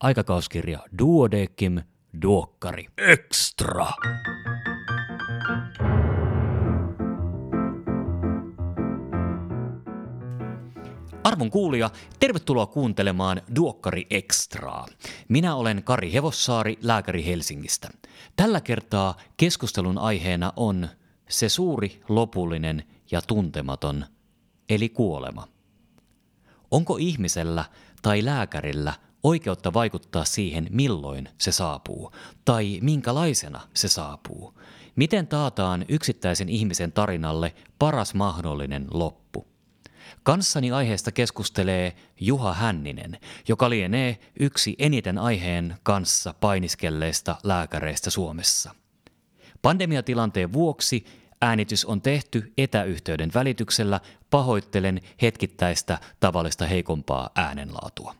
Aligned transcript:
aikakauskirja 0.00 0.78
Duodecim 0.98 1.82
Duokkari 2.22 2.86
Extra. 2.98 3.86
Arvon 11.24 11.50
kuulija, 11.50 11.90
tervetuloa 12.20 12.66
kuuntelemaan 12.66 13.42
Duokkari 13.56 14.06
Extraa. 14.10 14.86
Minä 15.28 15.54
olen 15.54 15.82
Kari 15.82 16.12
Hevossaari, 16.12 16.78
lääkäri 16.82 17.26
Helsingistä. 17.26 17.90
Tällä 18.36 18.60
kertaa 18.60 19.16
keskustelun 19.36 19.98
aiheena 19.98 20.52
on 20.56 20.88
se 21.28 21.48
suuri, 21.48 22.00
lopullinen 22.08 22.84
ja 23.10 23.22
tuntematon, 23.22 24.04
eli 24.68 24.88
kuolema. 24.88 25.48
Onko 26.70 26.96
ihmisellä 26.96 27.64
tai 28.02 28.24
lääkärillä 28.24 28.94
oikeutta 29.22 29.72
vaikuttaa 29.72 30.24
siihen, 30.24 30.66
milloin 30.70 31.28
se 31.38 31.52
saapuu, 31.52 32.12
tai 32.44 32.78
minkälaisena 32.82 33.60
se 33.74 33.88
saapuu? 33.88 34.54
Miten 34.96 35.26
taataan 35.26 35.84
yksittäisen 35.88 36.48
ihmisen 36.48 36.92
tarinalle 36.92 37.54
paras 37.78 38.14
mahdollinen 38.14 38.86
loppu? 38.90 39.46
Kanssani 40.22 40.72
aiheesta 40.72 41.12
keskustelee 41.12 41.96
Juha 42.20 42.54
Hänninen, 42.54 43.18
joka 43.48 43.70
lienee 43.70 44.18
yksi 44.40 44.76
eniten 44.78 45.18
aiheen 45.18 45.76
kanssa 45.82 46.34
painiskelleista 46.40 47.36
lääkäreistä 47.42 48.10
Suomessa. 48.10 48.74
Pandemiatilanteen 49.62 50.52
vuoksi 50.52 51.04
äänitys 51.42 51.84
on 51.84 52.02
tehty 52.02 52.52
etäyhteyden 52.58 53.30
välityksellä. 53.34 54.00
Pahoittelen 54.30 55.00
hetkittäistä 55.22 55.98
tavallista 56.20 56.66
heikompaa 56.66 57.30
äänenlaatua. 57.34 58.14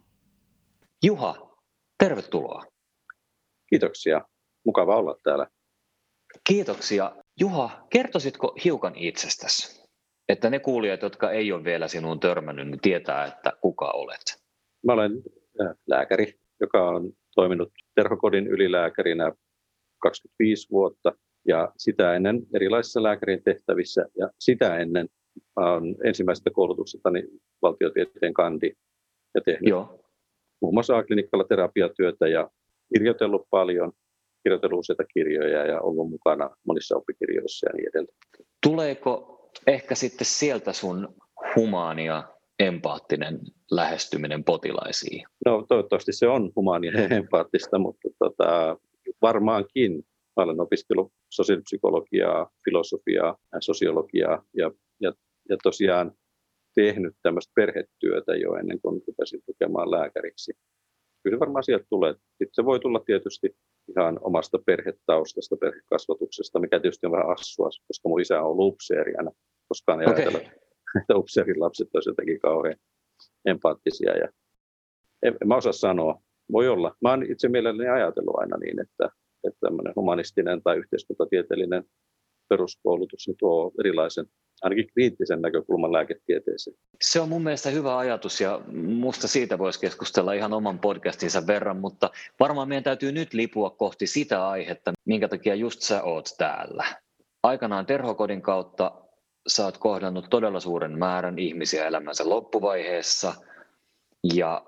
Juha, 1.05 1.57
tervetuloa. 1.99 2.65
Kiitoksia. 3.71 4.21
Mukava 4.67 4.97
olla 4.97 5.17
täällä. 5.23 5.47
Kiitoksia. 6.49 7.17
Juha, 7.41 7.87
kertoisitko 7.91 8.57
hiukan 8.65 8.93
itsestäsi? 8.97 9.89
Että 10.29 10.51
ne 10.51 10.59
kuulijat, 10.59 11.03
jotka 11.03 11.31
ei 11.31 11.53
ole 11.53 11.65
vielä 11.65 11.89
sinuun 11.89 12.21
törmännyt, 12.21 12.69
niin 12.69 12.81
tietää, 12.81 13.27
että 13.27 13.53
kuka 13.61 13.91
olet. 13.91 14.43
Mä 14.87 14.93
olen 14.93 15.13
äh, 15.61 15.77
lääkäri, 15.87 16.35
joka 16.61 16.89
on 16.89 17.13
toiminut 17.35 17.73
Terhokodin 17.95 18.47
ylilääkärinä 18.47 19.33
25 20.03 20.71
vuotta 20.71 21.13
ja 21.49 21.73
sitä 21.77 22.15
ennen 22.15 22.47
erilaisissa 22.55 23.03
lääkärin 23.03 23.43
tehtävissä 23.43 24.07
ja 24.19 24.31
sitä 24.39 24.77
ennen 24.79 25.09
olen 25.57 25.97
ensimmäisestä 26.05 26.51
koulutuksestani 26.51 27.23
valtiotieteen 27.63 28.35
kandi 28.35 28.73
ja 29.35 29.41
tehnyt 29.45 29.69
Joo. 29.69 29.98
Muun 30.63 30.75
muassa 30.75 30.97
A-klinikalla 30.97 31.45
terapiatyötä 31.45 32.29
ja 32.29 32.51
kirjoitellut 32.95 33.47
paljon, 33.51 33.93
kirjoitellut 34.43 34.79
useita 34.79 35.05
kirjoja 35.05 35.67
ja 35.67 35.81
ollut 35.81 36.11
mukana 36.11 36.51
monissa 36.67 36.97
oppikirjoissa 36.97 37.69
ja 37.69 37.73
niin 37.73 37.89
edelleen. 37.89 38.19
Tuleeko 38.63 39.39
ehkä 39.67 39.95
sitten 39.95 40.27
sieltä 40.27 40.73
sun 40.73 41.15
humaania 41.57 42.25
empaattinen 42.59 43.41
lähestyminen 43.71 44.45
potilaisiin? 44.45 45.25
No 45.47 45.65
toivottavasti 45.69 46.13
se 46.13 46.29
on 46.29 46.53
humaania 46.57 46.93
ja 46.93 47.09
empaattista, 47.19 47.79
mutta 47.79 48.09
tota, 48.19 48.77
varmaankin 49.23 49.93
mä 50.37 50.43
olen 50.43 50.61
opiskellut 50.61 51.13
sosiaalipsykologiaa, 51.29 52.51
filosofiaa, 52.65 53.37
sosiologiaa 53.61 54.45
ja, 54.55 54.71
ja, 55.01 55.13
ja 55.49 55.57
tosiaan 55.63 56.13
tehnyt 56.81 57.15
tämmöistä 57.23 57.53
perhetyötä 57.55 58.37
jo 58.37 58.55
ennen 58.55 58.81
kuin 58.81 59.03
rupesin 59.07 59.43
tukemaan 59.47 59.91
lääkäriksi. 59.91 60.53
Kyllä 61.23 61.41
varmaan 61.41 61.65
sieltä 61.65 61.87
tulee. 61.89 62.13
Sitten 62.13 62.55
se 62.59 62.65
voi 62.65 62.81
tulla 62.81 63.01
tietysti 63.07 63.57
ihan 63.97 64.19
omasta 64.23 64.59
perhetaustasta, 64.67 65.57
perhekasvatuksesta, 65.57 66.59
mikä 66.59 66.81
tietysti 66.81 67.07
on 67.07 67.13
vähän 67.13 67.31
assua, 67.31 67.69
koska 67.89 68.09
mun 68.09 68.21
isä 68.21 68.41
on 68.41 68.51
ollut 68.51 68.73
upseeri 68.73 69.15
aina. 69.19 69.31
Koskaan 69.69 70.01
ei 70.01 70.07
okay. 70.07 70.23
ajatella, 70.23 70.39
että 71.01 71.17
upseerin 71.17 71.61
lapset 71.61 71.89
olisivat 71.95 72.13
jotenkin 72.13 72.41
kauhean 72.41 72.77
empaattisia. 73.45 74.17
Ja 74.17 74.29
en, 75.23 75.37
en 75.43 75.49
mä 75.49 75.57
osaa 75.57 75.73
sanoa. 75.73 76.21
Voi 76.53 76.69
olla. 76.69 76.97
Mä 77.03 77.11
oon 77.11 77.23
itse 77.33 77.49
mielelläni 77.49 77.89
ajatellut 77.89 78.39
aina 78.39 78.57
niin, 78.57 78.81
että, 78.81 79.11
että 79.47 79.59
tämmöinen 79.61 79.93
humanistinen 79.97 80.63
tai 80.63 80.77
yhteiskuntatieteellinen 80.79 81.85
peruskoulutus 82.49 83.27
niin 83.27 83.37
tuo 83.39 83.73
erilaisen 83.81 84.27
ainakin 84.63 84.87
kriittisen 84.95 85.43
näkökulman 85.43 85.93
lääketieteeseen. 85.93 86.77
Se 87.03 87.21
on 87.21 87.29
mun 87.29 87.43
mielestä 87.43 87.71
hyvä 87.71 87.99
ajatus 87.99 88.41
ja 88.41 88.61
musta 88.73 89.29
siitä 89.29 89.59
voisi 89.59 89.81
keskustella 89.81 90.33
ihan 90.33 90.53
oman 90.53 90.79
podcastinsa 90.79 91.47
verran, 91.47 91.77
mutta 91.77 92.11
varmaan 92.41 92.69
meidän 92.69 92.85
täytyy 92.85 93.13
nyt 93.13 93.35
lipua 93.35 93.71
kohti 93.71 94.07
sitä 94.07 94.49
aihetta, 94.49 94.93
minkä 95.05 95.29
takia 95.29 95.55
just 95.55 95.81
sä 95.81 96.03
oot 96.03 96.29
täällä. 96.39 96.85
Aikanaan 97.43 97.87
Terhokodin 97.87 98.43
kautta 98.43 98.93
sä 99.49 99.65
oot 99.65 99.79
kohdannut 99.79 100.31
todella 100.31 100.61
suuren 100.61 100.99
määrän 100.99 101.39
ihmisiä 101.39 101.87
elämänsä 101.87 102.29
loppuvaiheessa 102.29 103.35
ja 104.35 104.67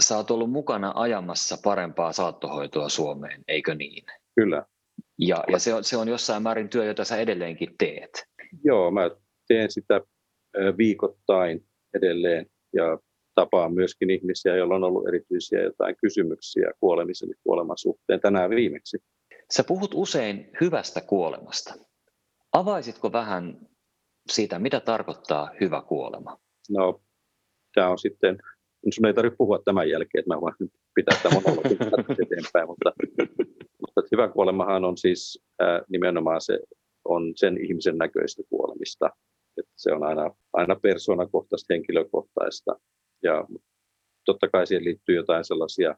sä 0.00 0.16
oot 0.16 0.30
ollut 0.30 0.50
mukana 0.50 0.92
ajamassa 0.96 1.58
parempaa 1.64 2.12
saattohoitoa 2.12 2.88
Suomeen, 2.88 3.42
eikö 3.48 3.74
niin? 3.74 4.04
Kyllä. 4.34 4.64
Ja, 5.18 5.44
ja 5.48 5.58
se, 5.58 5.74
on, 5.74 5.84
se 5.84 5.96
on 5.96 6.08
jossain 6.08 6.42
määrin 6.42 6.68
työ, 6.68 6.84
jota 6.84 7.04
sä 7.04 7.16
edelleenkin 7.16 7.74
teet. 7.78 8.29
Joo, 8.64 8.90
mä 8.90 9.10
teen 9.48 9.70
sitä 9.70 10.00
viikoittain 10.78 11.64
edelleen 11.94 12.46
ja 12.72 12.98
tapaan 13.34 13.74
myöskin 13.74 14.10
ihmisiä, 14.10 14.56
joilla 14.56 14.74
on 14.74 14.84
ollut 14.84 15.08
erityisiä 15.08 15.62
jotain 15.62 15.96
kysymyksiä 16.02 16.72
kuolemisen 16.80 17.28
ja 17.28 17.34
kuoleman 17.44 17.78
suhteen 17.78 18.20
tänään 18.20 18.50
viimeksi. 18.50 18.98
Sä 19.50 19.64
puhut 19.64 19.90
usein 19.94 20.50
hyvästä 20.60 21.00
kuolemasta. 21.00 21.74
Avaisitko 22.52 23.12
vähän 23.12 23.68
siitä, 24.30 24.58
mitä 24.58 24.80
tarkoittaa 24.80 25.50
hyvä 25.60 25.82
kuolema? 25.82 26.38
No, 26.70 27.00
tämä 27.74 27.88
on 27.88 27.98
sitten, 27.98 28.38
sun 28.94 29.06
ei 29.06 29.14
tarvitse 29.14 29.36
puhua 29.36 29.58
tämän 29.64 29.88
jälkeen, 29.88 30.20
että 30.20 30.34
mä 30.34 30.40
voin 30.40 30.54
pitää 30.94 31.18
tämän 31.22 31.42
monologin 31.42 31.78
eteenpäin, 32.22 32.68
mutta, 32.68 32.92
mutta 33.80 34.02
hyvä 34.12 34.28
kuolemahan 34.28 34.84
on 34.84 34.96
siis 34.96 35.44
ää, 35.60 35.82
nimenomaan 35.88 36.40
se 36.40 36.58
on 37.04 37.32
sen 37.36 37.64
ihmisen 37.64 37.98
näköistä 37.98 38.42
kuolemista. 38.48 39.10
Että 39.56 39.72
se 39.76 39.92
on 39.92 40.02
aina, 40.02 40.34
aina 40.52 40.76
persoonakohtaista, 40.76 41.74
henkilökohtaista. 41.74 42.80
Ja 43.22 43.46
totta 44.24 44.48
kai 44.48 44.66
siihen 44.66 44.84
liittyy 44.84 45.16
jotain 45.16 45.44
sellaisia, 45.44 45.94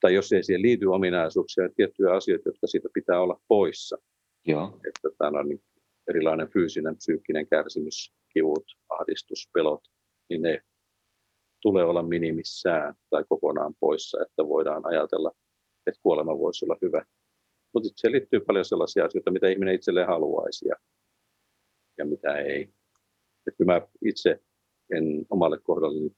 tai 0.00 0.14
jos 0.14 0.32
ei 0.32 0.42
siihen 0.42 0.62
liity 0.62 0.86
ominaisuuksia, 0.86 1.64
niin 1.64 1.74
tiettyjä 1.74 2.12
asioita, 2.12 2.48
jotka 2.48 2.66
siitä 2.66 2.88
pitää 2.94 3.20
olla 3.20 3.40
poissa. 3.48 3.98
Joo. 4.46 4.80
Että 4.88 5.08
tämä 5.18 5.40
on 5.40 5.48
niin 5.48 5.62
erilainen 6.08 6.50
fyysinen, 6.52 6.96
psyykkinen 6.96 7.48
kärsimys, 7.48 8.12
kivut, 8.32 8.64
ahdistus, 8.88 9.48
pelot, 9.54 9.80
niin 10.28 10.42
ne 10.42 10.62
tulee 11.62 11.84
olla 11.84 12.02
minimissään 12.02 12.94
tai 13.10 13.24
kokonaan 13.28 13.74
poissa, 13.80 14.22
että 14.22 14.48
voidaan 14.48 14.86
ajatella, 14.86 15.32
että 15.86 16.00
kuolema 16.02 16.38
voisi 16.38 16.64
olla 16.64 16.76
hyvä 16.82 17.04
mutta 17.74 17.88
se 17.96 18.12
liittyy 18.12 18.40
paljon 18.40 18.64
sellaisia 18.64 19.04
asioita, 19.04 19.30
mitä 19.30 19.48
ihminen 19.48 19.74
itselleen 19.74 20.06
haluaisi 20.06 20.68
ja, 20.68 20.74
ja 21.98 22.04
mitä 22.04 22.36
ei. 22.36 22.68
Että 23.46 23.64
mä 23.64 23.80
itse 24.04 24.40
en 24.90 25.26
omalle 25.30 25.58
kohdalleni 25.62 26.10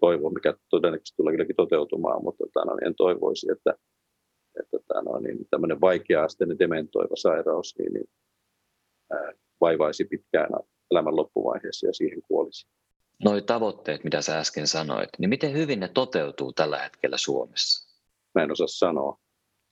toivo, 0.00 0.30
mikä 0.30 0.54
todennäköisesti 0.68 1.16
tulee 1.16 1.32
kylläkin 1.32 1.56
toteutumaan, 1.56 2.24
mutta 2.24 2.44
tota, 2.44 2.64
no, 2.64 2.78
en 2.86 2.94
toivoisi, 2.94 3.52
että, 3.52 3.74
että 4.60 4.70
tota, 4.70 5.02
no, 5.02 5.18
niin 5.18 5.38
tämmöinen 5.50 5.80
vaikea-asteinen 5.80 6.58
dementoiva 6.58 7.16
sairaus 7.16 7.74
niin, 7.78 7.92
niin, 7.92 8.10
ää, 9.12 9.32
vaivaisi 9.60 10.04
pitkään 10.04 10.50
elämän 10.90 11.16
loppuvaiheessa 11.16 11.86
ja 11.86 11.92
siihen 11.92 12.22
kuolisi. 12.22 12.68
Noi 13.24 13.42
tavoitteet, 13.42 14.04
mitä 14.04 14.22
sä 14.22 14.38
äsken 14.38 14.66
sanoit, 14.66 15.10
niin 15.18 15.28
miten 15.28 15.52
hyvin 15.52 15.80
ne 15.80 15.88
toteutuu 15.88 16.52
tällä 16.52 16.78
hetkellä 16.78 17.16
Suomessa? 17.16 17.96
Mä 18.34 18.42
en 18.42 18.52
osaa 18.52 18.66
sanoa 18.66 19.18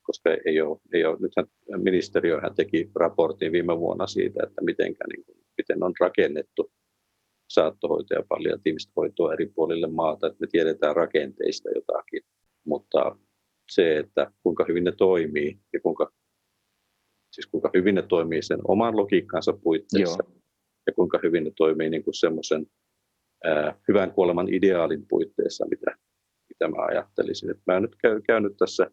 koska 0.04 0.30
ei 0.46 0.60
ole, 0.60 0.80
ei 0.92 1.04
ole. 1.04 1.18
nythän 1.20 1.46
ministeriöhän 1.76 2.54
teki 2.54 2.90
raportin 2.94 3.52
viime 3.52 3.78
vuonna 3.78 4.06
siitä, 4.06 4.42
että 4.42 4.64
mitenkä, 4.64 5.04
niin 5.08 5.24
kuin, 5.24 5.38
miten 5.58 5.82
on 5.82 5.92
rakennettu 6.00 6.72
saattohoito 7.50 8.14
ja 8.14 8.22
palliatiivista 8.28 8.92
hoitoa 8.96 9.32
eri 9.32 9.46
puolille 9.46 9.86
maata, 9.86 10.26
että 10.26 10.40
me 10.40 10.46
tiedetään 10.46 10.96
rakenteista 10.96 11.70
jotakin, 11.70 12.22
mutta 12.66 13.16
se, 13.70 13.98
että 13.98 14.32
kuinka 14.42 14.64
hyvin 14.68 14.84
ne 14.84 14.92
toimii 14.92 15.58
ja 15.72 15.80
kuinka, 15.80 16.12
siis 17.32 17.46
kuinka 17.46 17.70
hyvin 17.74 17.94
ne 17.94 18.02
toimii 18.02 18.42
sen 18.42 18.60
oman 18.68 18.96
logiikkansa 18.96 19.52
puitteissa 19.52 20.24
Joo. 20.28 20.40
ja 20.86 20.92
kuinka 20.92 21.20
hyvin 21.22 21.44
ne 21.44 21.52
toimii 21.56 21.90
niin 21.90 22.04
kuin 22.04 22.14
semmoisen 22.14 22.66
ää, 23.44 23.80
hyvän 23.88 24.12
kuoleman 24.12 24.54
ideaalin 24.54 25.06
puitteissa, 25.08 25.66
mitä, 25.70 25.96
mitä 26.48 26.68
mä 26.68 26.84
ajattelisin. 26.84 27.50
Et 27.50 27.60
mä 27.66 27.72
oon 27.72 27.82
nyt 27.82 27.96
käy, 27.96 28.20
käynyt 28.20 28.56
tässä 28.56 28.90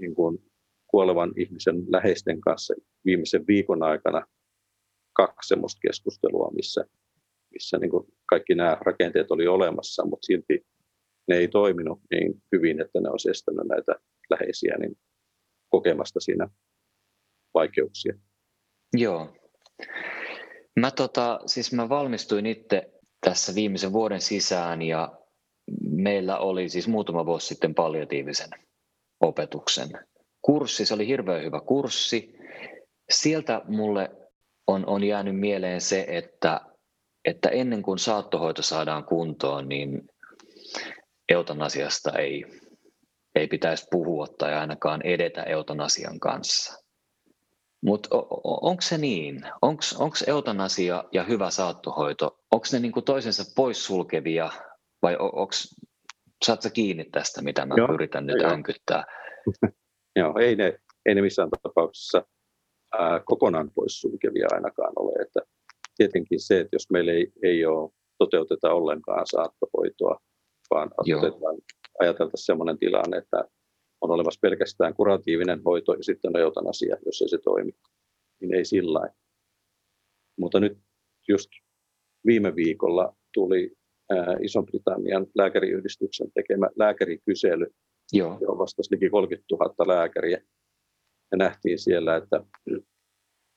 niin 0.00 0.14
kuin 0.14 0.38
kuolevan 0.86 1.32
ihmisen 1.36 1.76
läheisten 1.88 2.40
kanssa 2.40 2.74
viimeisen 3.04 3.46
viikon 3.46 3.82
aikana 3.82 4.26
kaksi 5.12 5.48
semmoista 5.48 5.80
keskustelua, 5.88 6.50
missä, 6.54 6.84
missä 7.50 7.78
niin 7.78 7.90
kuin 7.90 8.06
kaikki 8.26 8.54
nämä 8.54 8.78
rakenteet 8.80 9.30
oli 9.30 9.46
olemassa, 9.46 10.04
mutta 10.04 10.26
silti 10.26 10.66
ne 11.28 11.36
ei 11.36 11.48
toiminut 11.48 12.00
niin 12.10 12.42
hyvin, 12.52 12.80
että 12.80 13.00
ne 13.00 13.10
olisi 13.10 13.30
estänyt 13.30 13.66
näitä 13.68 13.92
läheisiä 14.30 14.76
niin 14.78 14.98
kokemasta 15.68 16.20
siinä 16.20 16.48
vaikeuksia. 17.54 18.14
Joo. 18.92 19.36
Mä, 20.80 20.90
tota, 20.90 21.40
siis 21.46 21.72
mä 21.72 21.88
valmistuin 21.88 22.46
itse 22.46 22.92
tässä 23.26 23.54
viimeisen 23.54 23.92
vuoden 23.92 24.20
sisään 24.20 24.82
ja 24.82 25.12
meillä 25.90 26.38
oli 26.38 26.68
siis 26.68 26.88
muutama 26.88 27.26
vuosi 27.26 27.46
sitten 27.46 27.74
palliatiivisen 27.74 28.50
opetuksen 29.20 29.90
kurssi. 30.42 30.86
Se 30.86 30.94
oli 30.94 31.06
hirveän 31.06 31.42
hyvä 31.42 31.60
kurssi. 31.60 32.34
Sieltä 33.10 33.62
mulle 33.68 34.10
on, 34.66 34.86
on 34.86 35.04
jäänyt 35.04 35.40
mieleen 35.40 35.80
se, 35.80 36.04
että, 36.08 36.60
että 37.24 37.48
ennen 37.48 37.82
kuin 37.82 37.98
saattohoito 37.98 38.62
saadaan 38.62 39.04
kuntoon, 39.04 39.68
niin 39.68 40.08
eutanasiasta 41.28 42.18
ei, 42.18 42.44
ei 43.34 43.46
pitäisi 43.46 43.86
puhua 43.90 44.26
tai 44.38 44.54
ainakaan 44.54 45.02
edetä 45.02 45.42
eutanasian 45.42 46.20
kanssa. 46.20 46.84
Mutta 47.82 48.08
onko 48.44 48.82
se 48.82 48.98
niin? 48.98 49.40
Onko 49.62 50.14
eutanasia 50.26 51.04
ja 51.12 51.24
hyvä 51.24 51.50
saattohoito, 51.50 52.38
onko 52.52 52.66
ne 52.72 52.78
niinku 52.78 53.02
toisensa 53.02 53.44
poissulkevia 53.56 54.50
vai 55.02 55.16
onko, 55.16 55.50
saatko 56.44 56.68
kiinni 56.72 57.04
tästä, 57.04 57.42
mitä 57.42 57.66
mä 57.66 57.74
Joo, 57.76 57.94
yritän 57.94 58.26
nyt 58.26 58.42
änkyttää? 58.42 59.04
Joo, 60.16 60.38
ei 60.38 60.56
ne, 60.56 60.78
ei 61.06 61.14
ne 61.14 61.22
missään 61.22 61.48
tapauksessa 61.62 62.26
ää, 62.98 63.20
kokonaan 63.24 63.70
poissulkevia 63.74 64.46
ainakaan 64.50 64.92
ole. 64.96 65.22
Että 65.22 65.40
tietenkin 65.96 66.40
se, 66.40 66.60
että 66.60 66.76
jos 66.76 66.90
meillä 66.90 67.12
ei, 67.12 67.32
ei 67.42 67.66
ole 67.66 67.90
toteuteta 68.18 68.72
ollenkaan 68.72 69.26
saattohoitoa, 69.26 70.18
vaan 70.70 70.90
ajateltaisiin 72.00 72.46
sellainen 72.46 72.78
tilanne, 72.78 73.16
että 73.16 73.44
on 74.00 74.10
olemassa 74.10 74.40
pelkästään 74.42 74.94
kuratiivinen 74.94 75.62
hoito 75.64 75.94
ja 75.94 76.04
sitten 76.04 76.28
on 76.34 76.40
eutanasia, 76.40 76.96
jos 77.06 77.22
ei 77.22 77.28
se 77.28 77.38
toimi, 77.38 77.72
niin 78.40 78.54
ei 78.54 78.64
sillä 78.64 79.08
Mutta 80.38 80.60
nyt 80.60 80.78
just 81.28 81.50
viime 82.26 82.56
viikolla 82.56 83.16
tuli 83.34 83.76
Ison-Britannian 84.42 85.26
lääkäriyhdistyksen 85.38 86.32
tekemä 86.34 86.68
lääkärikysely, 86.76 87.66
Joo. 88.12 88.38
johon 88.40 88.58
vastasi 88.58 88.94
liki 88.94 89.10
30 89.10 89.46
000 89.50 89.94
lääkäriä. 89.94 90.42
Ja 91.32 91.36
nähtiin 91.38 91.78
siellä, 91.78 92.16
että 92.16 92.44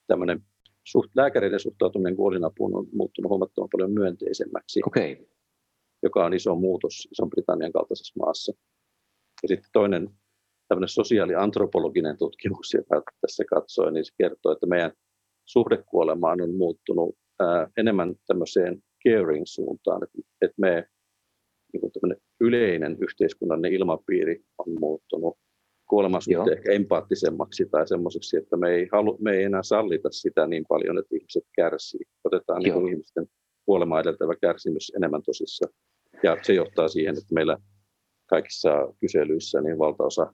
tämmöinen 0.06 0.40
suht, 0.84 1.10
lääkäreiden 1.16 1.60
suhtautuminen 1.60 2.16
kuolinapuun 2.16 2.76
on 2.76 2.86
muuttunut 2.92 3.30
huomattavan 3.30 3.68
paljon 3.72 3.92
myönteisemmäksi, 3.92 4.80
okay. 4.86 5.16
joka 6.02 6.24
on 6.24 6.34
iso 6.34 6.54
muutos 6.54 7.08
Ison-Britannian 7.12 7.72
kaltaisessa 7.72 8.24
maassa. 8.24 8.52
Ja 9.42 9.48
sitten 9.48 9.70
toinen 9.72 10.10
tämmöinen 10.68 10.88
sosiaaliantropologinen 10.88 12.18
tutkimus, 12.18 12.74
joka 12.74 13.02
tässä 13.20 13.44
katsoi, 13.50 13.92
niin 13.92 14.04
se 14.04 14.12
kertoo, 14.18 14.52
että 14.52 14.66
meidän 14.66 14.92
suhdekuolemaan 15.44 16.40
on 16.40 16.54
muuttunut 16.54 17.16
ää, 17.40 17.68
enemmän 17.76 18.14
tämmöiseen 18.26 18.82
caring-suuntaan, 19.08 20.04
että, 20.04 20.18
että 20.42 20.60
me 20.60 20.88
niin 21.72 22.16
yleinen 22.40 22.96
yhteiskunnallinen 23.00 23.72
ilmapiiri 23.72 24.44
on 24.58 24.80
muuttunut 24.80 25.38
suhteen 26.20 26.58
ehkä 26.58 26.72
empaattisemmaksi 26.72 27.66
tai 27.70 27.88
semmoiseksi, 27.88 28.36
että 28.36 28.56
me 28.56 28.70
ei, 28.70 28.88
halu, 28.92 29.18
me 29.20 29.32
ei 29.32 29.44
enää 29.44 29.62
sallita 29.62 30.08
sitä 30.12 30.46
niin 30.46 30.64
paljon, 30.68 30.98
että 30.98 31.16
ihmiset 31.16 31.44
kärsii. 31.56 32.00
Otetaan 32.24 32.62
niin 32.62 32.88
ihmisten 32.88 33.26
kuolemaa 33.66 34.00
edeltävä 34.00 34.34
kärsimys 34.40 34.92
enemmän 34.96 35.22
tosissa. 35.22 35.68
Ja 36.22 36.36
se 36.42 36.54
johtaa 36.54 36.88
siihen, 36.88 37.18
että 37.18 37.34
meillä 37.34 37.58
kaikissa 38.26 38.94
kyselyissä 39.00 39.60
niin 39.60 39.78
valtaosa 39.78 40.32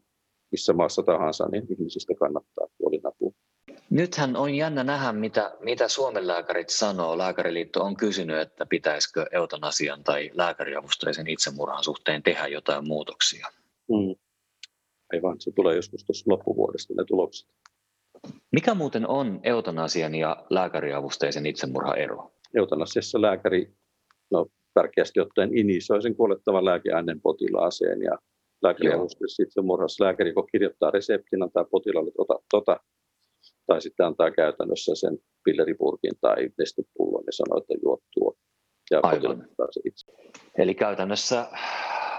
missä 0.51 0.73
maassa 0.73 1.03
tahansa, 1.03 1.49
niin 1.49 1.67
ihmisistä 1.71 2.15
kannattaa 2.19 2.67
kuolinapua. 2.79 3.33
Nythän 3.91 4.37
on 4.37 4.55
jännä 4.55 4.85
nähdä, 4.85 5.13
mitä, 5.13 5.53
mitä 5.61 5.89
Suomen 5.89 6.27
lääkärit 6.27 6.69
sanoo. 6.69 7.19
Lääkäriliitto 7.19 7.85
on 7.85 7.97
kysynyt, 7.97 8.39
että 8.39 8.67
pitäisikö 8.67 9.27
eutanasian 9.33 10.05
tai 10.05 10.31
lääkäriavusteisen 10.35 11.29
itsemurhan 11.29 11.85
suhteen 11.85 12.23
tehdä 12.23 12.47
jotain 12.47 12.89
muutoksia. 12.89 13.47
Mm. 13.89 14.15
Aivan, 15.13 15.41
se 15.41 15.51
tulee 15.53 15.77
joskus 15.77 16.05
tuossa 16.05 16.31
loppuvuodesta 16.31 16.95
ne 16.97 17.05
tulokset. 17.05 17.49
Mikä 18.53 18.75
muuten 18.75 19.07
on 19.07 19.41
eutanasian 19.43 20.15
ja 20.15 20.45
lääkäriavusteisen 20.51 21.47
itsemurhan 21.47 21.99
ero? 21.99 22.33
Eutanasiassa 22.55 23.23
lääkäri 23.23 23.73
no, 24.31 24.47
tärkeästi 24.75 25.21
ottaen 25.21 25.59
inisoi 25.59 26.03
sen 26.03 26.15
kuolettavan 26.15 26.65
lääkeaineen 26.65 27.21
potilaaseen 27.21 28.03
ja 28.03 28.19
lääkäriavusteessa 28.63 29.43
itsemurhassa 29.43 30.05
lääkäri, 30.05 30.33
kun 30.33 30.49
kirjoittaa 30.53 30.91
reseptin, 30.91 31.43
antaa 31.43 31.65
potilaalle 31.65 32.11
ota, 32.19 32.35
tota, 32.51 32.81
tai 33.71 33.83
sitten 33.83 34.07
antaa 34.07 34.31
käytännössä 34.31 34.93
sen 34.95 35.19
pilleripurkin 35.45 36.13
tai 36.21 36.51
nestepullon 36.59 37.23
ja 37.27 37.33
sanoo, 37.33 37.59
että 37.59 37.75
juot 37.83 38.03
tuo. 38.15 38.37
Ja 38.91 39.01
Aivan. 39.03 39.49
Se 39.71 39.81
itse. 39.85 40.13
Eli 40.59 40.75
käytännössä 40.75 41.47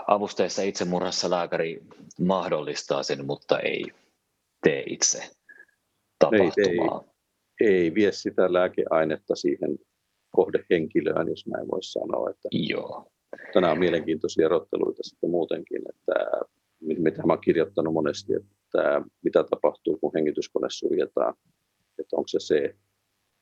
avusteessa 0.07 0.61
itsemurhassa 0.61 1.29
lääkäri 1.29 1.81
mahdollistaa 2.19 3.03
sen, 3.03 3.25
mutta 3.25 3.59
ei 3.59 3.83
tee 4.63 4.83
itse 4.87 5.23
tapahtumaa. 6.19 7.03
Ei, 7.61 7.67
ei, 7.67 7.73
ei 7.73 7.95
vie 7.95 8.11
sitä 8.11 8.53
lääkeainetta 8.53 9.35
siihen 9.35 9.77
kohdehenkilöön, 10.35 11.27
jos 11.27 11.47
näin 11.47 11.67
voisi 11.71 11.91
sanoa. 11.91 12.29
Että 12.29 12.49
Joo. 12.51 13.11
Tänään 13.53 13.73
on 13.73 13.79
mielenkiintoisia 13.79 14.45
erotteluita 14.45 15.03
sitten 15.03 15.29
muutenkin, 15.29 15.81
että 15.89 16.13
mitä 16.79 17.17
mä 17.17 17.33
olen 17.33 17.41
kirjoittanut 17.43 17.93
monesti, 17.93 18.33
että 18.33 18.55
mitä 19.23 19.43
tapahtuu, 19.43 19.97
kun 19.97 20.11
hengityskone 20.13 20.67
suljetaan. 20.69 21.33
Että 21.99 22.15
onko 22.15 22.27
se 22.27 22.39
se, 22.39 22.75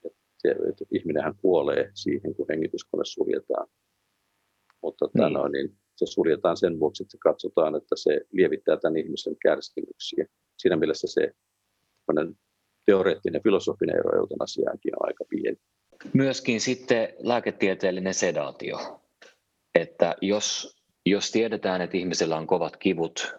että, 0.05 0.49
että 0.69 0.85
ihminenhän 0.91 1.35
kuolee 1.35 1.91
siihen, 1.93 2.35
kun 2.35 2.45
hengityskone 2.49 3.05
suljetaan. 3.05 3.67
Mutta 4.81 5.05
niin. 5.05 5.33
Tämän, 5.33 5.51
niin 5.51 5.77
se 5.95 6.05
suljetaan 6.05 6.57
sen 6.57 6.79
vuoksi, 6.79 7.03
että 7.03 7.17
katsotaan, 7.19 7.75
että 7.75 7.95
se 7.95 8.21
lievittää 8.31 8.77
tämän 8.77 8.97
ihmisen 8.97 9.35
kärsimyksiä. 9.41 10.25
Siinä 10.57 10.75
mielessä 10.75 11.07
se 11.07 11.31
teoreettinen 12.85 13.43
filosofinen 13.43 13.95
ero 13.95 14.15
eutanasiaankin 14.15 14.95
on 14.95 15.07
aika 15.07 15.25
pieni. 15.29 15.57
Myöskin 16.13 16.61
sitten 16.61 17.13
lääketieteellinen 17.19 18.13
sedaatio 18.13 18.99
että 19.75 20.15
jos, 20.21 20.77
jos 21.05 21.31
tiedetään, 21.31 21.81
että 21.81 21.97
ihmisellä 21.97 22.37
on 22.37 22.47
kovat 22.47 22.77
kivut, 22.77 23.35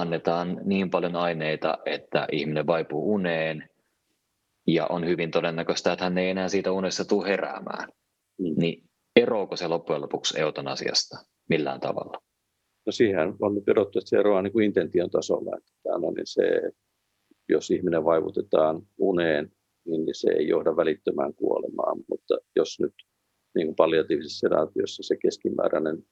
annetaan 0.00 0.60
niin 0.64 0.90
paljon 0.90 1.16
aineita, 1.16 1.78
että 1.86 2.26
ihminen 2.32 2.66
vaipuu 2.66 3.14
uneen 3.14 3.68
ja 4.66 4.86
on 4.86 5.06
hyvin 5.06 5.30
todennäköistä, 5.30 5.92
että 5.92 6.04
hän 6.04 6.18
ei 6.18 6.30
enää 6.30 6.48
siitä 6.48 6.72
unessa 6.72 7.04
tule 7.04 7.28
heräämään, 7.28 7.88
mm. 8.38 8.54
niin 8.56 8.84
eroako 9.16 9.56
se 9.56 9.68
loppujen 9.68 10.02
lopuksi 10.02 10.40
eutanasiasta 10.40 11.16
millään 11.48 11.80
tavalla? 11.80 12.22
No 12.86 12.92
siihen 12.92 13.34
on 13.40 13.54
nyt 13.54 13.68
erottu, 13.68 13.98
että 13.98 14.08
se 14.08 14.16
eroaa 14.16 14.42
niin 14.42 14.52
kuin 14.52 14.64
intention 14.64 15.10
tasolla. 15.10 15.56
Että 15.56 16.06
on 16.06 16.14
niin 16.14 16.26
se, 16.26 16.42
jos 17.48 17.70
ihminen 17.70 18.04
vaivutetaan 18.04 18.82
uneen, 18.98 19.52
niin 19.86 20.06
se 20.12 20.30
ei 20.30 20.48
johda 20.48 20.76
välittömään 20.76 21.34
kuolemaan, 21.34 21.98
mutta 22.08 22.38
jos 22.56 22.80
nyt 22.80 22.94
niin 23.54 23.66
kuin 23.66 23.76
palliatiivisessa 23.76 24.48
sedaatiossa 24.48 25.02
se 25.02 25.16
keskimääräinen 25.16 26.04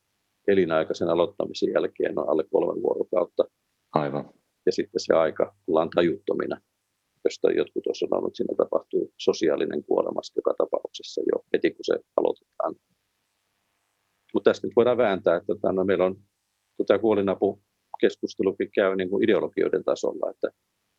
elinaikaisen 0.48 1.08
aloittamisen 1.08 1.72
jälkeen 1.72 2.18
on 2.18 2.28
alle 2.28 2.44
kolme 2.50 2.82
vuorokautta. 2.82 3.44
Aivan. 3.92 4.30
Ja 4.66 4.72
sitten 4.72 5.00
se 5.00 5.14
aika 5.14 5.56
ollaan 5.66 5.90
tajuttomina, 5.90 6.60
josta 7.24 7.50
jotkut 7.50 7.86
on 7.86 7.94
sanonut, 7.94 8.28
että 8.28 8.36
siinä 8.36 8.54
tapahtuu 8.56 9.12
sosiaalinen 9.18 9.84
kuolema 9.84 10.20
joka 10.36 10.54
tapauksessa 10.58 11.20
jo 11.32 11.44
heti, 11.52 11.70
kun 11.70 11.84
se 11.84 11.94
aloitetaan. 12.16 12.74
Mutta 14.34 14.50
tästä 14.50 14.66
nyt 14.66 14.76
voidaan 14.76 14.96
vääntää, 14.96 15.36
että 15.36 15.54
tämä, 15.62 15.72
no, 15.72 15.84
meillä 15.84 16.04
on 16.04 16.16
tämä 16.86 16.98
kuolinapu 16.98 17.62
keskustelukin 18.00 18.70
käy 18.74 18.96
niin 18.96 19.10
kuin 19.10 19.24
ideologioiden 19.24 19.84
tasolla, 19.84 20.30
että, 20.30 20.48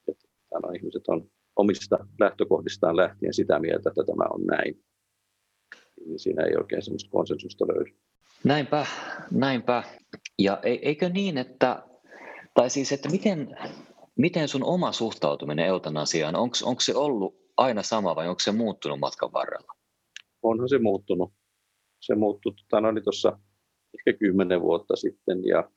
että 0.08 0.28
no, 0.64 0.72
ihmiset 0.76 1.08
on 1.08 1.30
omista 1.56 2.08
lähtökohdistaan 2.20 2.98
lähtien 2.98 3.34
sitä 3.34 3.60
mieltä, 3.60 3.90
että 3.90 4.04
tämä 4.04 4.26
on 4.30 4.46
näin 4.46 4.84
niin 6.06 6.20
siinä 6.20 6.44
ei 6.44 6.56
oikein 6.58 6.82
sellaista 6.82 7.10
konsensusta 7.10 7.66
löydy. 7.68 7.92
Näinpä, 8.44 8.86
näinpä. 9.32 9.84
Ja 10.40 10.60
eikö 10.64 11.10
niin, 11.10 11.38
että, 11.38 11.84
tai 12.58 12.70
siis, 12.70 12.92
että 12.92 13.10
miten, 13.10 13.58
miten 14.16 14.48
sun 14.48 14.64
oma 14.64 14.92
suhtautuminen 14.92 15.66
eutanasiaan, 15.66 16.36
onko 16.36 16.80
se 16.80 16.96
ollut 16.96 17.36
aina 17.58 17.84
sama 17.84 18.16
vai 18.16 18.28
onko 18.28 18.40
se 18.40 18.52
muuttunut 18.52 19.00
matkan 19.00 19.34
varrella? 19.34 19.74
Onhan 20.44 20.70
se 20.70 20.80
muuttunut. 20.80 21.34
Se 22.00 22.16
muuttui 22.16 22.54
tota, 22.54 22.82
no, 22.82 22.92
niin 22.92 23.04
tuossa 23.04 23.40
ehkä 23.98 24.20
kymmenen 24.20 24.62
vuotta 24.62 24.96
sitten 24.96 25.46
ja 25.46 25.72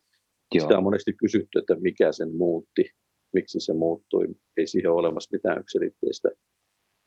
Joo. 0.55 0.63
sitä 0.63 0.79
on 0.79 0.85
monesti 0.85 1.13
kysytty, 1.13 1.59
että 1.59 1.75
mikä 1.81 2.13
sen 2.13 2.37
muutti, 2.37 2.91
miksi 3.33 3.61
se 3.61 3.73
muuttui. 3.73 4.27
Ei 4.57 4.67
siihen 4.67 4.91
ole 4.91 4.99
olemassa 4.99 5.37
mitään 5.37 5.61
yksilitteistä. 5.61 6.29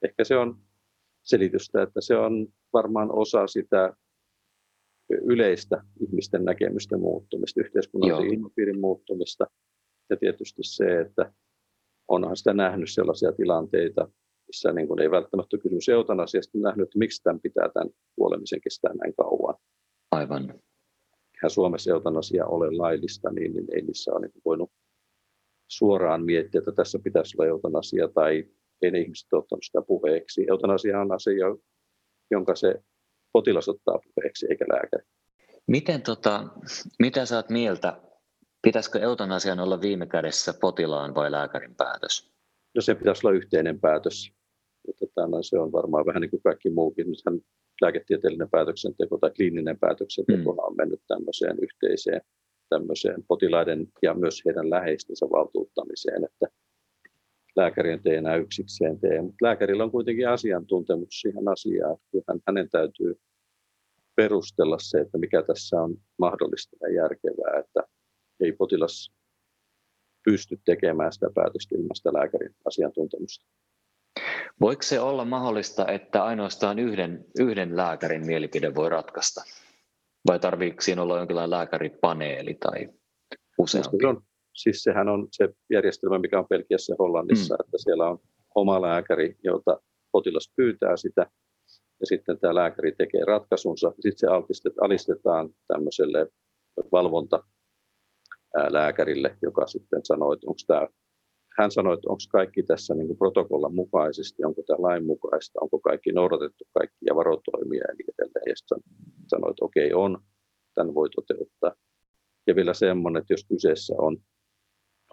Ehkä 0.06 0.24
se 0.24 0.38
on 0.38 0.62
selitystä, 1.24 1.82
että 1.82 2.02
se 2.02 2.16
on 2.16 2.48
varmaan 2.74 3.12
osa 3.12 3.48
sitä 3.48 3.94
yleistä 5.22 5.84
ihmisten 6.00 6.46
näkemysten 6.46 7.00
muuttumista, 7.00 7.62
yhteiskunnallisen 7.62 8.34
ilmapiirin 8.34 8.80
muuttumista. 8.80 9.46
Ja 10.10 10.18
tietysti 10.18 10.64
se, 10.64 11.00
että 11.02 11.34
onhan 12.08 12.38
sitä 12.38 12.54
nähnyt 12.54 12.92
sellaisia 12.92 13.32
tilanteita, 13.32 14.12
missä 14.48 14.74
niin 14.74 14.88
kuin 14.88 15.02
ei 15.02 15.12
välttämättä 15.12 15.58
kysymys 15.58 15.90
eutanasiasta, 15.90 16.58
nähnyt, 16.58 16.84
että 16.84 17.00
miksi 17.00 17.24
tämän 17.24 17.40
pitää 17.40 17.70
tämän 17.74 17.90
kuolemisen 18.16 18.62
kestää 18.62 18.94
näin 18.94 19.14
kauan. 19.18 19.56
Aivan. 20.12 20.50
Eihän 21.36 21.50
Suomessa 21.50 21.92
eutanasia 21.92 22.46
ole 22.46 22.72
laillista, 22.72 23.30
niin, 23.34 23.54
niin 23.54 23.66
ei 23.76 23.82
niissä 23.82 24.12
ole 24.12 24.22
niin 24.22 24.42
voinut 24.46 24.72
suoraan 25.72 26.26
miettiä, 26.26 26.60
että 26.60 26.72
tässä 26.72 27.00
pitäisi 27.04 27.36
olla 27.38 27.48
eutanasia, 27.48 28.08
tai 28.08 28.50
ei 28.82 28.92
ne 28.92 29.00
ihmiset 29.00 29.34
ottanut 29.34 29.64
sitä 29.64 29.82
puheeksi. 29.88 30.46
Eutanasia 30.50 31.02
on 31.02 31.12
asia, 31.12 31.46
jonka 32.32 32.56
se 32.56 32.84
potilas 33.34 33.70
ottaa 33.70 34.00
puheeksi, 34.16 34.48
eikä 34.50 34.66
lääkäri. 34.70 35.04
Miten 35.68 36.02
tota, 36.02 36.48
mitä 37.00 37.26
sä 37.26 37.36
oot 37.36 37.50
mieltä, 37.50 38.02
pitäisikö 38.62 39.00
eutanasian 39.00 39.60
olla 39.60 39.82
viime 39.82 40.08
kädessä 40.08 40.54
potilaan 40.62 41.16
vai 41.16 41.32
lääkärin 41.32 41.76
päätös? 41.76 42.34
No 42.76 42.82
se 42.82 42.96
pitäisi 42.96 43.28
olla 43.28 43.38
yhteinen 43.38 43.80
päätös. 43.80 44.32
Tota, 45.00 45.28
no, 45.28 45.44
se 45.44 45.60
on 45.60 45.72
varmaan 45.72 46.06
vähän 46.06 46.22
niin 46.22 46.30
kuin 46.30 46.42
kaikki 46.44 46.70
muukin. 46.70 47.08
Nythän 47.10 47.40
lääketieteellinen 47.82 48.50
päätöksenteko 48.50 49.18
tai 49.18 49.32
kliininen 49.32 49.80
päätöksenteko 49.80 50.52
mm. 50.52 50.60
on 50.60 50.76
mennyt 50.78 51.02
tämmöiseen 51.08 51.58
yhteiseen 51.62 52.22
tämmöiseen 52.70 53.24
potilaiden 53.28 53.88
ja 54.02 54.14
myös 54.14 54.42
heidän 54.46 54.70
läheistensä 54.70 55.26
valtuuttamiseen, 55.26 56.24
että 56.26 56.48
lääkäri 57.56 58.00
ei 58.06 58.16
enää 58.16 58.36
yksikseen 58.36 59.00
tee, 59.00 59.22
mutta 59.22 59.46
lääkärillä 59.46 59.84
on 59.84 59.92
kuitenkin 59.92 60.30
asiantuntemus 60.30 61.22
siihen 61.22 61.48
asiaan, 61.48 61.98
että 62.18 62.34
hänen 62.48 62.70
täytyy 62.70 63.20
perustella 64.16 64.78
se, 64.80 65.00
että 65.00 65.18
mikä 65.18 65.44
tässä 65.44 65.82
on 65.82 65.98
mahdollista 66.18 66.78
ja 66.82 66.94
järkevää, 66.94 67.60
että 67.60 67.84
ei 68.40 68.52
potilas 68.52 69.12
pysty 70.26 70.60
tekemään 70.66 71.14
sitä 71.14 71.30
päätöstä 71.36 71.76
ilman 71.76 71.96
sitä 71.96 72.14
lääkärin 72.14 72.56
asiantuntemusta. 72.66 73.46
Voiko 74.62 74.82
se 74.82 75.00
olla 75.00 75.26
mahdollista, 75.26 75.88
että 75.88 76.24
ainoastaan 76.24 76.80
yhden, 76.80 77.26
yhden 77.40 77.78
lääkärin 77.78 78.26
mielipide 78.26 78.76
voi 78.76 78.90
ratkaista? 78.90 79.42
Vai 80.28 80.40
tarviiko 80.40 80.82
siinä 80.82 81.02
olla 81.02 81.18
jonkinlainen 81.18 81.50
lääkäripaneeli 81.50 82.54
tai 82.54 82.90
useampi? 83.58 83.98
Se 84.02 84.08
on, 84.08 84.24
siis 84.54 84.84
sehän 84.84 85.10
on 85.10 85.28
se 85.32 85.50
järjestelmä, 85.70 86.20
mikä 86.20 86.40
on 86.40 86.48
Pelkiässä 86.50 86.96
Hollannissa, 87.00 87.56
mm. 87.56 87.58
että 87.66 87.78
siellä 87.78 88.10
on 88.10 88.20
oma 88.56 88.82
lääkäri, 88.82 89.36
jota 89.44 89.82
potilas 90.12 90.54
pyytää 90.56 90.98
sitä, 90.98 91.28
ja 92.00 92.08
sitten 92.08 92.40
tämä 92.40 92.56
lääkäri 92.56 92.92
tekee 92.98 93.26
ratkaisunsa. 93.26 93.94
Sitten 94.00 94.18
se 94.18 94.28
alistetaan 94.82 95.50
tämmöiselle 95.68 96.28
valvontalääkärille, 96.92 99.38
joka 99.42 99.68
sitten 99.68 100.02
sanoo, 100.04 100.34
että 100.34 100.48
onko 100.48 100.60
tämä 100.68 100.88
hän 101.58 101.72
sanoi, 101.72 101.94
että 101.94 102.10
onko 102.10 102.24
kaikki 102.32 102.64
tässä 102.64 102.96
niin 102.96 103.18
protokollan 103.18 103.76
mukaisesti, 103.76 104.46
onko 104.46 104.62
tämä 104.68 104.82
lain 104.82 105.06
mukaista, 105.06 105.60
onko 105.62 105.80
kaikki 105.80 106.12
noudatettu 106.12 106.64
kaikkia 106.74 107.16
varotoimia 107.16 107.84
ja 107.88 107.94
niin 107.94 108.14
edelleen. 108.20 108.50
Ja 108.50 108.56
sitten 108.56 108.78
sanoi, 109.28 109.52
että 109.52 109.66
okei 109.66 109.94
on, 109.94 110.20
tämän 110.76 110.96
voi 110.96 111.10
toteuttaa. 111.10 111.72
Ja 112.48 112.56
vielä 112.56 112.74
semmoinen, 112.74 113.22
että 113.22 113.34
jos 113.34 113.46
kyseessä 113.50 113.96
on, 113.98 114.18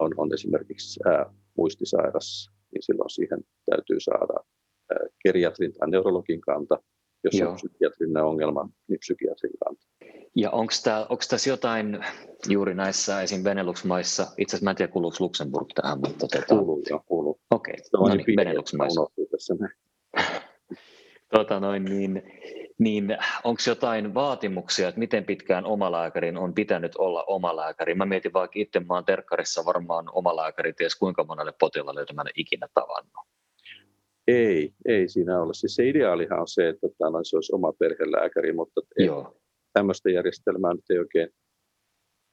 on, 0.00 0.14
on 0.16 0.34
esimerkiksi 0.34 1.00
ää, 1.06 1.26
muistisairas, 1.56 2.50
niin 2.72 2.82
silloin 2.82 3.10
siihen 3.10 3.40
täytyy 3.70 4.00
saada 4.00 4.34
ää, 4.90 4.98
geriatrin 5.24 5.72
tai 5.72 5.90
neurologin 5.90 6.40
kanta, 6.40 6.82
jos 7.24 7.34
Joo. 7.34 7.50
on 7.50 7.56
psykiatrinen 7.56 8.24
ongelma, 8.24 8.68
niin 8.88 8.98
psykiatrin 8.98 9.52
kanta. 9.64 9.86
Ja 10.36 10.50
onko 10.50 10.72
tässä 11.30 11.50
jotain 11.50 12.04
juuri 12.48 12.74
näissä 12.74 13.22
esim. 13.22 13.42
Benelux-maissa, 13.42 14.26
itse 14.38 14.56
asiassa 14.56 14.64
mä 14.64 14.70
en 14.70 14.76
tiedä 14.76 14.92
kuuluuko 14.92 15.16
Luxemburg 15.20 15.68
tähän, 15.74 15.98
mutta... 15.98 16.28
Tota... 16.28 16.46
Kuuluu, 16.48 16.82
joo, 16.90 17.02
kuuluu. 17.06 17.40
Okei, 17.50 17.74
okay. 17.92 18.08
no 18.08 18.14
niin, 18.14 18.36
Benelux-maissa. 18.36 19.00
tota 21.36 21.60
noin, 21.60 21.84
niin, 21.84 22.22
niin 22.80 23.18
onko 23.44 23.60
jotain 23.66 24.14
vaatimuksia, 24.14 24.88
että 24.88 24.98
miten 24.98 25.24
pitkään 25.24 25.64
omalääkärin 25.64 26.36
on 26.36 26.54
pitänyt 26.54 26.92
olla 26.98 27.24
omalääkäri? 27.24 27.94
Mä 27.94 28.06
mietin 28.06 28.32
vaikka 28.32 28.60
itse, 28.60 28.80
mä 28.80 28.94
oon 28.94 29.04
terkkarissa 29.04 29.64
varmaan 29.64 30.04
omalääkäri, 30.12 30.72
ties 30.72 30.96
kuinka 30.96 31.24
monelle 31.24 31.52
potilaalle, 31.60 32.00
jota 32.00 32.14
mä 32.14 32.22
en 32.22 32.28
ikinä 32.34 32.68
tavannut. 32.74 33.26
Ei, 34.26 34.74
ei 34.88 35.08
siinä 35.08 35.42
ole. 35.42 35.54
Siis 35.54 35.74
se 35.74 35.88
ideaalihan 35.88 36.40
on 36.40 36.48
se, 36.48 36.68
että 36.68 36.86
tämä 36.98 37.18
se 37.22 37.36
olisi 37.36 37.54
oma 37.54 37.72
perhelääkäri, 37.72 38.52
mutta 38.52 38.80
Joo. 38.98 39.40
tämmöistä 39.72 40.10
järjestelmää 40.10 40.74
nyt 40.74 40.90
ei 40.90 40.98
oikein 40.98 41.28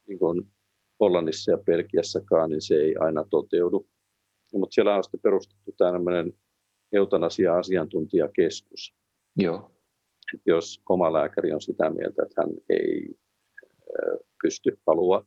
niin 0.08 0.20
kuin 0.20 0.48
Hollannissa 1.00 1.52
ja 1.52 1.58
Belgiassakaan, 1.58 2.50
niin 2.50 2.62
se 2.62 2.76
ei 2.76 2.96
aina 3.00 3.24
toteudu. 3.30 3.88
Mutta 4.54 4.74
siellä 4.74 4.96
on 4.96 5.04
sitten 5.04 5.20
perustettu 5.20 5.72
tämmöinen 5.78 6.34
eutanasia-asiantuntijakeskus. 6.92 8.96
Joo. 9.36 9.77
Jos 10.46 10.82
oma 10.90 11.14
lääkäri 11.14 11.54
on 11.54 11.62
sitä 11.62 11.90
mieltä, 11.90 12.24
että 12.24 12.42
hän 12.42 12.50
ei 12.70 13.16
pysty 14.44 14.80
halua 14.88 15.26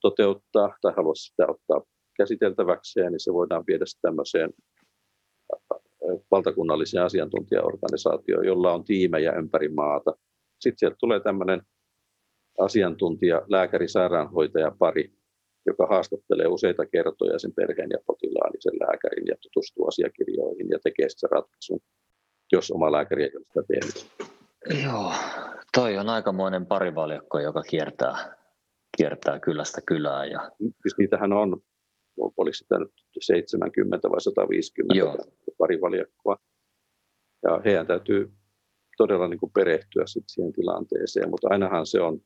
toteuttaa 0.00 0.76
tai 0.80 0.92
halua 0.96 1.14
sitä 1.14 1.46
ottaa 1.48 1.82
käsiteltäväkseen, 2.16 3.12
niin 3.12 3.20
se 3.20 3.32
voidaan 3.32 3.64
viedä 3.66 3.84
tämmöiseen 4.02 4.50
valtakunnalliseen 6.30 7.04
asiantuntijaorganisaatioon, 7.04 8.46
jolla 8.46 8.72
on 8.72 8.84
tiimejä 8.84 9.32
ympäri 9.32 9.68
maata. 9.68 10.16
Sitten 10.60 10.78
sieltä 10.78 10.96
tulee 11.00 11.20
tämmöinen 11.20 11.62
asiantuntija, 12.58 13.42
lääkäri, 13.48 13.88
sairaanhoitaja 13.88 14.72
pari, 14.78 15.12
joka 15.66 15.86
haastattelee 15.86 16.46
useita 16.46 16.86
kertoja 16.86 17.38
sen 17.38 17.54
perheen 17.54 17.90
ja 17.90 17.98
potilaan 18.06 18.50
ja 18.54 18.60
sen 18.60 18.78
lääkärin 18.80 19.26
ja 19.26 19.36
tutustuu 19.40 19.88
asiakirjoihin 19.88 20.68
ja 20.70 20.78
tekee 20.82 21.06
sen 21.08 21.30
ratkaisun, 21.30 21.80
jos 22.52 22.70
oma 22.70 22.92
lääkäri 22.92 23.22
ei 23.22 23.30
ole 23.36 23.44
sitä 23.44 23.62
tehnyt. 23.68 24.06
Joo, 24.84 25.12
toi 25.76 25.98
on 25.98 26.08
aikamoinen 26.08 26.66
parivaljakko, 26.66 27.40
joka 27.40 27.62
kiertää, 27.62 28.36
kiertää 28.96 29.40
kylästä 29.40 29.80
kylään. 29.86 30.30
Ja... 30.30 30.50
Niitähän 30.98 31.32
on, 31.32 31.62
oliko 32.36 32.54
sitä 32.54 32.78
nyt 32.78 32.92
70 33.20 34.10
vai 34.10 34.20
150 34.20 34.94
Joo. 34.94 35.16
parivaljakkoa. 35.58 36.36
Ja 37.42 37.60
heidän 37.64 37.86
täytyy 37.86 38.32
todella 38.96 39.28
niin 39.28 39.40
kuin 39.40 39.52
perehtyä 39.52 40.02
sit 40.06 40.24
siihen 40.26 40.52
tilanteeseen, 40.52 41.30
mutta 41.30 41.48
ainahan 41.50 41.86
se 41.86 42.00
on 42.00 42.20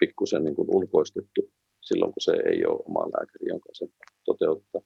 pikkusen 0.00 0.44
niin 0.44 0.54
kuin 0.54 0.68
ulkoistettu 0.70 1.50
silloin, 1.80 2.12
kun 2.12 2.20
se 2.20 2.32
ei 2.32 2.66
ole 2.66 2.82
oma 2.88 3.00
lääkäri, 3.00 3.48
jonka 3.48 3.68
se 3.72 3.86
toteuttaa. 4.24 4.80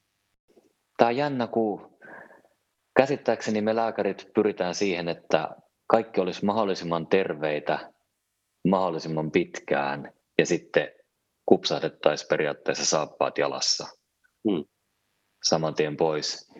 Tämä 0.97 1.09
on 1.09 1.17
jännä, 1.17 1.47
kun 1.47 1.98
käsittääkseni 2.99 3.61
me 3.61 3.76
lääkärit 3.76 4.31
pyritään 4.35 4.75
siihen, 4.75 5.09
että 5.09 5.49
kaikki 5.87 6.21
olisi 6.21 6.45
mahdollisimman 6.45 7.07
terveitä 7.07 7.93
mahdollisimman 8.69 9.31
pitkään 9.31 10.12
ja 10.38 10.47
sitten 10.47 10.88
kupsahdettaisiin 11.47 12.28
periaatteessa 12.28 12.85
saappaat 12.85 13.38
jalassa 13.38 13.87
hmm. 14.49 14.64
saman 15.45 15.75
tien 15.75 15.97
pois. 15.97 16.52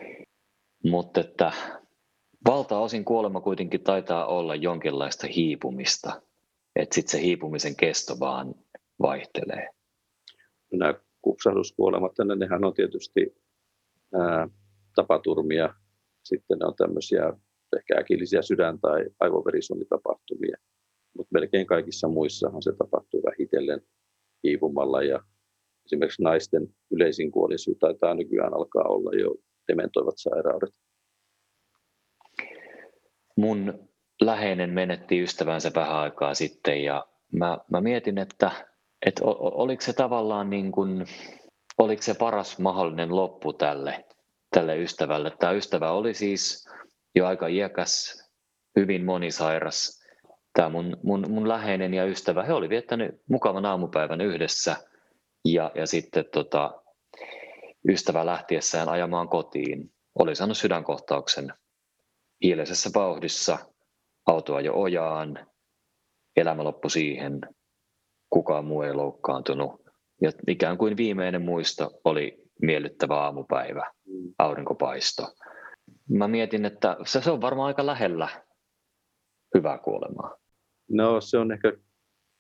Mutta 0.85 1.21
että 1.21 1.53
valtaosin 2.47 3.05
kuolema 3.05 3.41
kuitenkin 3.41 3.83
taitaa 3.83 4.27
olla 4.27 4.55
jonkinlaista 4.55 5.27
hiipumista 5.27 6.23
että 6.79 6.95
sitten 6.95 7.11
se 7.11 7.21
hiipumisen 7.21 7.77
kesto 7.77 8.21
vaan 8.21 8.55
vaihtelee. 9.03 9.71
Nämä 10.73 10.95
kupsahduskuolemat, 11.23 12.13
nehän 12.37 12.65
on 12.65 12.75
tietysti 12.75 13.37
ää, 14.15 14.49
tapaturmia, 14.95 15.75
sitten 16.29 16.59
ne 16.59 16.67
on 16.67 16.75
tämmöisiä 16.77 17.33
ehkä 17.77 17.95
äkillisiä 17.99 18.43
sydän- 18.43 18.81
tai 18.81 19.05
aivoverisuonitapahtumia, 19.21 20.57
mutta 21.17 21.33
melkein 21.33 21.67
kaikissa 21.67 22.09
muissahan 22.09 22.63
se 22.63 22.73
tapahtuu 22.73 23.23
vähitellen 23.23 23.81
hiipumalla 24.45 25.03
ja 25.03 25.23
esimerkiksi 25.85 26.23
naisten 26.23 26.69
yleisin 26.91 27.31
kuolinsyy 27.31 27.75
taitaa 27.75 28.15
nykyään 28.15 28.55
alkaa 28.55 28.85
olla 28.89 29.11
jo 29.13 29.35
dementoivat 29.69 30.15
sairaudet. 30.17 30.75
Mun 33.37 33.89
läheinen 34.21 34.71
menetti 34.71 35.23
ystävänsä 35.23 35.71
vähän 35.75 35.97
aikaa 35.97 36.35
sitten 36.35 36.85
ja 36.85 37.07
mä, 37.33 37.59
mä 37.71 37.81
mietin, 37.81 38.19
että, 38.19 38.51
että 39.07 39.23
oliko 39.41 39.83
se 39.83 39.93
tavallaan 39.93 40.51
niin 40.51 40.73
kuin, 40.73 41.07
oliko 41.79 42.03
se 42.03 42.15
paras 42.15 42.59
mahdollinen 42.59 43.17
loppu 43.17 43.53
tälle, 43.53 44.05
tälle 44.51 44.77
ystävälle. 44.79 45.33
Tämä 45.39 45.53
ystävä 45.53 45.91
oli 45.91 46.15
siis 46.15 46.69
jo 47.15 47.27
aika 47.27 47.47
iäkäs, 47.47 48.25
hyvin 48.77 49.05
monisairas. 49.05 50.05
Tämä 50.53 50.69
mun, 50.69 50.97
mun, 51.03 51.25
mun 51.29 51.49
läheinen 51.49 51.95
ja 51.95 52.05
ystävä, 52.05 52.43
he 52.43 52.53
oli 52.53 52.69
viettänyt 52.69 53.15
mukavan 53.31 53.67
aamupäivän 53.67 54.21
yhdessä 54.21 54.77
ja, 55.45 55.73
ja 55.75 55.87
sitten 55.87 56.25
tota, 56.33 56.83
ystävä 57.89 58.27
lähtiessään 58.27 58.89
ajamaan 58.89 59.29
kotiin 59.29 59.93
oli 60.19 60.35
saanut 60.35 60.57
sydänkohtauksen 60.57 61.53
hiileisessä 62.43 62.91
vauhdissa 62.95 63.59
autoa 64.27 64.61
jo 64.61 64.75
ojaan 64.75 65.47
elämä 66.37 66.65
loppui 66.65 66.91
siihen, 66.91 67.41
kukaan 68.31 68.65
muu 68.65 68.83
ei 68.83 68.95
loukkaantunut. 68.95 69.83
Ja 70.23 70.31
ikään 70.49 70.79
kuin 70.79 70.97
viimeinen 70.97 71.43
muisto 71.43 72.01
oli 72.05 72.48
miellyttävä 72.63 73.15
aamupäivä, 73.15 73.93
aurinkopaisto. 74.39 75.23
Mä 76.09 76.29
mietin, 76.29 76.65
että 76.65 76.97
se 77.05 77.31
on 77.31 77.41
varmaan 77.41 77.67
aika 77.67 77.87
lähellä 77.87 78.29
hyvää 79.55 79.79
kuolemaa. 79.79 80.37
No 80.91 81.21
se 81.21 81.39
on 81.39 81.53
ehkä, 81.53 81.73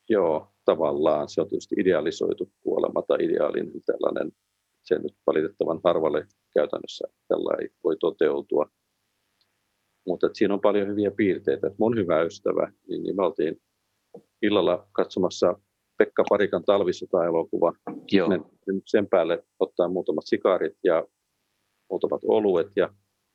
joo, 0.08 0.52
tavallaan 0.64 1.28
se 1.28 1.40
on 1.40 1.48
tietysti 1.48 1.74
idealisoitu 1.78 2.52
kuolema 2.60 3.02
tai 3.02 3.24
ideaalinen 3.24 3.82
tällainen, 3.86 4.32
se 4.84 4.98
nyt 4.98 5.14
valitettavan 5.26 5.80
harvalle 5.84 6.26
käytännössä 6.54 7.08
tällä 7.28 7.56
ei 7.60 7.68
voi 7.84 7.96
toteutua. 7.96 8.70
Mutta 10.06 10.30
siinä 10.32 10.54
on 10.54 10.60
paljon 10.60 10.88
hyviä 10.88 11.10
piirteitä. 11.10 11.70
Mun 11.78 11.96
hyvä 11.96 12.22
ystävä, 12.22 12.72
niin, 12.88 13.02
niin 13.02 13.16
me 13.16 13.22
oltiin 13.22 13.62
illalla 14.42 14.88
katsomassa 14.92 15.58
Pekka 15.98 16.24
Parikan 16.28 16.64
talvisota-elokuva. 16.64 17.72
Joo. 18.12 18.28
Sen 18.84 19.08
päälle 19.08 19.44
ottaa 19.58 19.88
muutamat 19.88 20.24
sikaarit 20.26 20.76
ja 20.84 21.06
muutamat 21.90 22.20
oluet 22.24 22.68
ja 22.76 22.94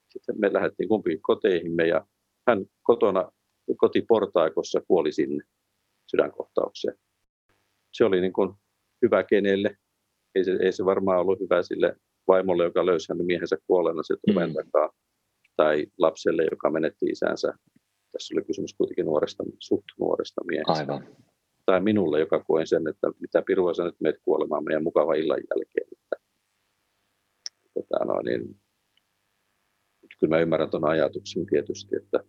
sitten 0.09 0.35
me 0.39 0.53
lähdettiin 0.53 0.89
kumpikin 0.89 1.21
koteihimme 1.21 1.87
ja 1.87 2.05
hän 2.47 2.65
kotona 2.83 3.31
kotiportaikossa 3.77 4.81
kuoli 4.87 5.11
sinne 5.11 5.43
sydänkohtaukseen. 6.11 6.95
Se 7.93 8.05
oli 8.05 8.21
niin 8.21 8.33
kuin 8.33 8.53
hyvä 9.01 9.23
kenelle. 9.23 9.77
Ei 10.35 10.43
se, 10.43 10.57
ei 10.61 10.71
se 10.71 10.85
varmaan 10.85 11.19
ollut 11.19 11.39
hyvä 11.39 11.63
sille 11.63 11.95
vaimolle, 12.27 12.63
joka 12.63 12.85
löysi 12.85 13.09
hänen 13.09 13.25
miehensä 13.25 13.57
kuolleena 13.67 14.03
se 14.03 14.15
mm. 14.27 14.53
takaa, 14.53 14.89
tai 15.55 15.85
lapselle, 15.97 16.47
joka 16.51 16.69
menetti 16.69 17.05
isänsä. 17.05 17.53
Tässä 18.11 18.35
oli 18.35 18.45
kysymys 18.45 18.73
kuitenkin 18.73 19.05
nuoresta, 19.05 19.43
suht 19.59 19.85
nuoresta 19.99 20.41
miehestä. 20.43 20.73
Aivan. 20.73 21.07
Tai 21.65 21.81
minulle, 21.81 22.19
joka 22.19 22.43
koen 22.43 22.67
sen, 22.67 22.87
että 22.87 23.07
mitä 23.19 23.41
pirua 23.41 23.73
sä 23.73 23.83
nyt 23.83 24.01
meet 24.01 24.15
kuolemaan 24.25 24.63
meidän 24.63 24.83
mukava 24.83 25.13
illan 25.13 25.39
jälkeen. 25.49 25.87
Että, 25.91 26.15
että, 27.75 28.05
no, 28.05 28.21
niin, 28.21 28.59
kyllä 30.19 30.35
mä 30.35 30.41
ymmärrän 30.41 30.69
tuon 30.69 30.89
ajatuksen 30.89 31.45
tietysti, 31.45 31.95
että, 31.95 32.19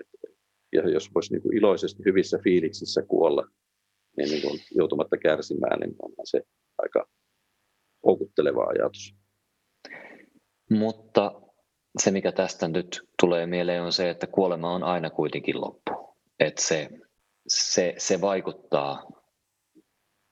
että 0.00 0.28
ja 0.72 0.90
jos 0.90 1.14
voisi 1.14 1.32
niin 1.32 1.42
kuin 1.42 1.56
iloisesti 1.56 2.04
hyvissä 2.04 2.38
fiiliksissä 2.44 3.02
kuolla, 3.02 3.48
niin, 4.16 4.30
niin 4.30 4.42
kuin 4.42 4.60
joutumatta 4.70 5.16
kärsimään, 5.16 5.80
niin 5.80 5.94
onhan 6.02 6.26
se 6.26 6.42
aika 6.78 7.08
houkutteleva 8.06 8.64
ajatus. 8.64 9.14
Mutta 10.70 11.42
se, 11.98 12.10
mikä 12.10 12.32
tästä 12.32 12.68
nyt 12.68 13.00
tulee 13.20 13.46
mieleen, 13.46 13.82
on 13.82 13.92
se, 13.92 14.10
että 14.10 14.26
kuolema 14.26 14.74
on 14.74 14.82
aina 14.82 15.10
kuitenkin 15.10 15.60
loppu. 15.60 16.16
Että 16.40 16.62
se, 16.62 16.88
se, 17.48 17.94
se 17.98 18.20
vaikuttaa 18.20 19.02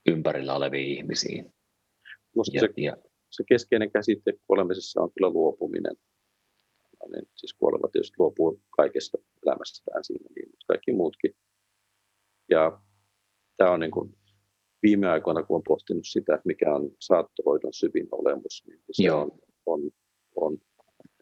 ympärillä 0.06 0.54
oleviin 0.54 0.98
ihmisiin. 0.98 1.54
ja, 2.52 2.60
se, 2.60 2.68
ja, 2.76 2.96
se 3.30 3.44
keskeinen 3.48 3.90
käsite 3.90 4.32
kuolemisessa 4.46 5.02
on 5.02 5.10
kyllä 5.12 5.30
luopuminen. 5.30 5.96
No 7.00 7.08
niin, 7.12 7.28
siis 7.34 7.54
kuolema 7.54 7.88
tietysti 7.88 8.14
luopuu 8.18 8.62
kaikesta 8.70 9.18
elämästään 9.46 10.04
siinä, 10.04 10.28
niin, 10.36 10.48
mutta 10.50 10.66
kaikki 10.66 10.92
muutkin. 10.92 11.36
Ja 12.50 12.80
tämä 13.56 13.70
on 13.70 13.80
niin 13.80 13.90
kuin 13.90 14.16
viime 14.82 15.08
aikoina, 15.08 15.42
kun 15.42 15.54
olen 15.54 15.64
pohtinut 15.68 16.06
sitä, 16.06 16.42
mikä 16.44 16.74
on 16.74 16.90
saattohoidon 17.00 17.72
syvin 17.72 18.08
olemus, 18.12 18.64
niin 18.66 18.80
se 18.90 19.02
Joo. 19.02 19.22
on, 19.22 19.30
on, 19.66 19.90
on 20.36 20.58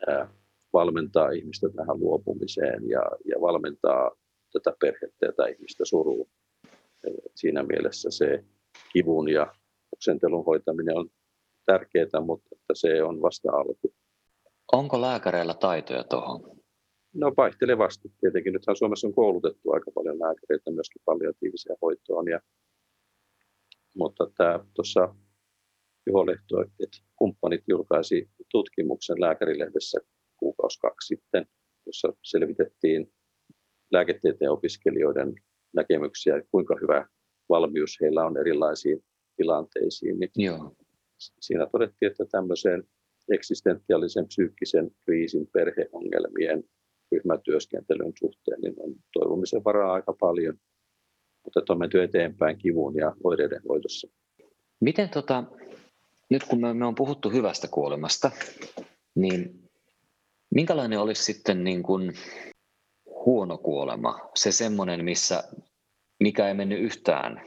ää, 0.09 0.35
valmentaa 0.73 1.31
ihmistä 1.31 1.69
tähän 1.77 2.01
luopumiseen 2.01 2.89
ja, 2.89 3.03
ja 3.25 3.41
valmentaa 3.41 4.11
tätä 4.53 4.77
perhettä 4.81 5.27
ja 5.27 5.33
tätä 5.33 5.47
ihmistä 5.47 5.85
suruun. 5.85 6.29
Siinä 7.35 7.63
mielessä 7.63 8.11
se 8.11 8.45
kivun 8.93 9.29
ja 9.29 9.55
oksentelun 9.93 10.45
hoitaminen 10.45 10.99
on 10.99 11.11
tärkeää, 11.67 12.21
mutta 12.27 12.49
että 12.53 12.73
se 12.75 13.03
on 13.03 13.23
vasta 13.23 13.53
alku. 13.53 13.95
Onko 14.73 15.01
lääkäreillä 15.01 15.55
taitoja 15.55 16.05
tuohon? 16.05 16.59
No 17.15 17.33
vaihtelevasti. 17.37 18.13
Tietenkin 18.21 18.53
nythän 18.53 18.77
Suomessa 18.77 19.07
on 19.07 19.15
koulutettu 19.15 19.73
aika 19.73 19.91
paljon 19.95 20.19
lääkäreitä 20.21 20.71
myöskin 20.71 21.03
palliatiiviseen 21.05 21.77
hoitoon. 21.83 22.29
Ja, 22.29 22.41
mutta 23.95 24.31
tämä 24.37 24.65
tuossa 24.75 25.15
Juho 26.07 26.27
Lehto, 26.27 26.63
että 26.63 26.99
kumppanit 27.17 27.65
julkaisi 27.69 28.31
tutkimuksen 28.51 29.21
lääkärilehdessä 29.21 30.01
kuukausi 30.37 30.79
kaksi 30.81 31.07
sitten, 31.07 31.47
jossa 31.87 32.13
selvitettiin 32.23 33.13
lääketieteen 33.91 34.51
opiskelijoiden 34.51 35.35
näkemyksiä, 35.73 36.43
kuinka 36.51 36.77
hyvä 36.83 37.07
valmius 37.49 37.99
heillä 38.01 38.25
on 38.25 38.37
erilaisiin 38.37 39.05
tilanteisiin. 39.37 40.19
Niin 40.19 40.31
Joo. 40.37 40.75
Siinä 41.19 41.67
todettiin, 41.67 42.11
että 42.11 42.25
tämmöiseen 42.31 42.85
eksistentiaalisen 43.33 44.27
psyykkisen 44.27 44.91
kriisin, 45.05 45.49
perheongelmien, 45.53 46.65
ryhmätyöskentelyn 47.13 48.13
suhteen, 48.19 48.61
niin 48.61 48.75
on 48.79 48.95
toivomisen 49.13 49.65
varaa 49.65 49.93
aika 49.93 50.13
paljon, 50.21 50.59
mutta 51.45 51.73
on 51.73 51.79
menty 51.79 52.03
eteenpäin 52.03 52.59
kivun 52.59 52.97
ja 52.97 53.17
oireiden 53.25 53.63
hoidossa. 53.69 54.09
Miten 54.81 55.09
tota, 55.09 55.45
nyt 56.31 56.45
kun 56.45 56.61
me, 56.61 56.75
me 56.75 56.87
on 56.87 56.95
puhuttu 56.95 57.31
hyvästä 57.31 57.69
kuolemasta, 57.69 58.31
niin 59.15 59.71
minkälainen 60.55 61.01
olisi 61.01 61.25
sitten 61.25 61.65
niin 61.65 61.83
kuin 61.83 62.13
huono 63.29 63.59
kuolema? 63.59 64.31
Se 64.35 64.53
semmoinen, 64.53 65.05
missä, 65.05 65.45
mikä 66.21 66.49
ei 66.49 66.55
mennyt 66.55 66.81
yhtään 66.81 67.45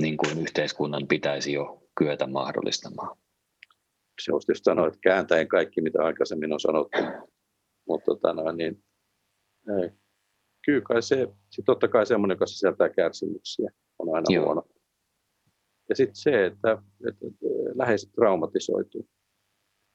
niin 0.00 0.16
kuin 0.16 0.38
yhteiskunnan 0.38 1.06
pitäisi 1.06 1.52
jo 1.52 1.82
kyetä 1.98 2.26
mahdollistamaan 2.26 3.18
se 4.24 4.32
olisi 4.32 4.46
tietysti 4.46 4.64
sanoa, 4.64 4.86
että 4.86 4.98
kääntäen 5.02 5.48
kaikki, 5.48 5.80
mitä 5.80 6.02
aikaisemmin 6.02 6.52
on 6.52 6.60
sanottu. 6.60 6.98
Mutta 7.88 8.04
tota 8.04 8.32
noin, 8.32 8.56
niin, 8.56 8.84
ei. 9.82 9.90
kyllä 10.64 10.80
kai 10.80 11.02
se, 11.02 11.28
sit 11.50 11.64
totta 11.64 11.88
kai 11.88 12.06
semmoinen, 12.06 12.34
joka 12.34 12.46
sisältää 12.46 12.88
kärsimyksiä, 12.88 13.70
on 13.98 14.14
aina 14.14 14.26
Joo. 14.28 14.44
huono. 14.44 14.62
Ja 15.88 15.96
sitten 15.96 16.16
se, 16.16 16.46
että, 16.46 16.82
että, 17.08 17.26
että 17.26 17.46
läheiset 17.74 18.12
traumatisoituu. 18.12 19.08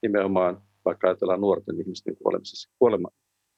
Nimenomaan 0.01 0.61
vaikka 0.85 1.07
ajatellaan 1.07 1.41
nuorten 1.41 1.81
ihmisten 1.81 2.17
kuolemisessa. 2.17 2.69
Kuolema, 2.79 3.09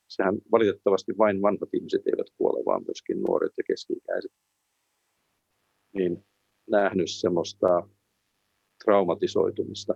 sehän 0.07 0.35
valitettavasti 0.51 1.17
vain 1.17 1.41
vanhat 1.41 1.73
ihmiset 1.73 2.07
eivät 2.07 2.27
kuole, 2.37 2.65
vaan 2.65 2.83
myöskin 2.85 3.23
nuoret 3.23 3.53
ja 3.57 3.63
keski-ikäiset. 3.67 4.31
Niin 5.93 6.25
nähnyt 6.69 7.11
semmoista 7.11 7.67
traumatisoitumista 8.83 9.93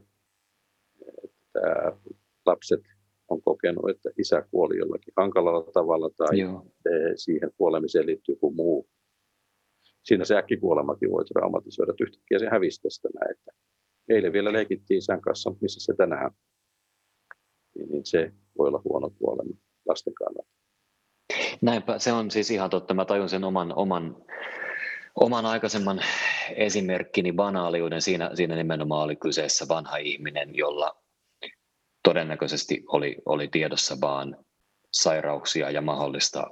että 1.23 1.97
lapset 2.45 2.81
on 3.27 3.41
kokenut, 3.41 3.89
että 3.89 4.09
isä 4.17 4.47
kuoli 4.51 4.77
jollakin 4.77 5.13
hankalalla 5.17 5.71
tavalla 5.71 6.09
tai 6.09 6.39
Joo. 6.39 6.65
siihen 7.15 7.51
kuolemiseen 7.57 8.05
liittyy 8.05 8.33
joku 8.33 8.51
muu. 8.51 8.89
Siinä 10.03 10.25
se 10.25 10.37
äkkikuolemakin 10.37 11.11
voi 11.11 11.25
traumatisoida, 11.25 11.91
että 11.91 12.03
yhtäkkiä 12.03 12.39
se 12.39 12.49
hävisi 12.51 12.81
tästä 12.81 13.09
näin, 13.13 13.31
että 13.31 13.51
eilen 14.09 14.33
vielä 14.33 14.53
leikittiin 14.53 14.97
isän 14.97 15.21
kanssa, 15.21 15.55
missä 15.61 15.79
se 15.79 15.93
tänään, 15.97 16.31
niin, 17.75 17.89
niin 17.89 18.05
se 18.05 18.33
voi 18.57 18.67
olla 18.67 18.81
huono 18.83 19.09
kuolema 19.09 19.53
lasten 19.89 20.13
kannalta. 20.13 20.49
Näinpä, 21.61 21.99
se 21.99 22.11
on 22.11 22.31
siis 22.31 22.51
ihan 22.51 22.69
totta. 22.69 22.93
Mä 22.93 23.05
tajun 23.05 23.29
sen 23.29 23.43
oman, 23.43 23.73
oman, 23.75 24.15
oman 25.15 25.45
aikaisemman 25.45 25.99
esimerkkini 26.55 27.33
banaaliuden. 27.33 28.01
Siinä, 28.01 28.31
siinä 28.33 28.55
nimenomaan 28.55 29.03
oli 29.03 29.15
kyseessä 29.15 29.65
vanha 29.69 29.97
ihminen, 29.97 30.55
jolla 30.55 30.95
todennäköisesti 32.03 32.83
oli, 32.87 33.15
oli 33.25 33.47
tiedossa 33.47 33.97
vaan 34.01 34.37
sairauksia 34.93 35.71
ja 35.71 35.81
mahdollista 35.81 36.47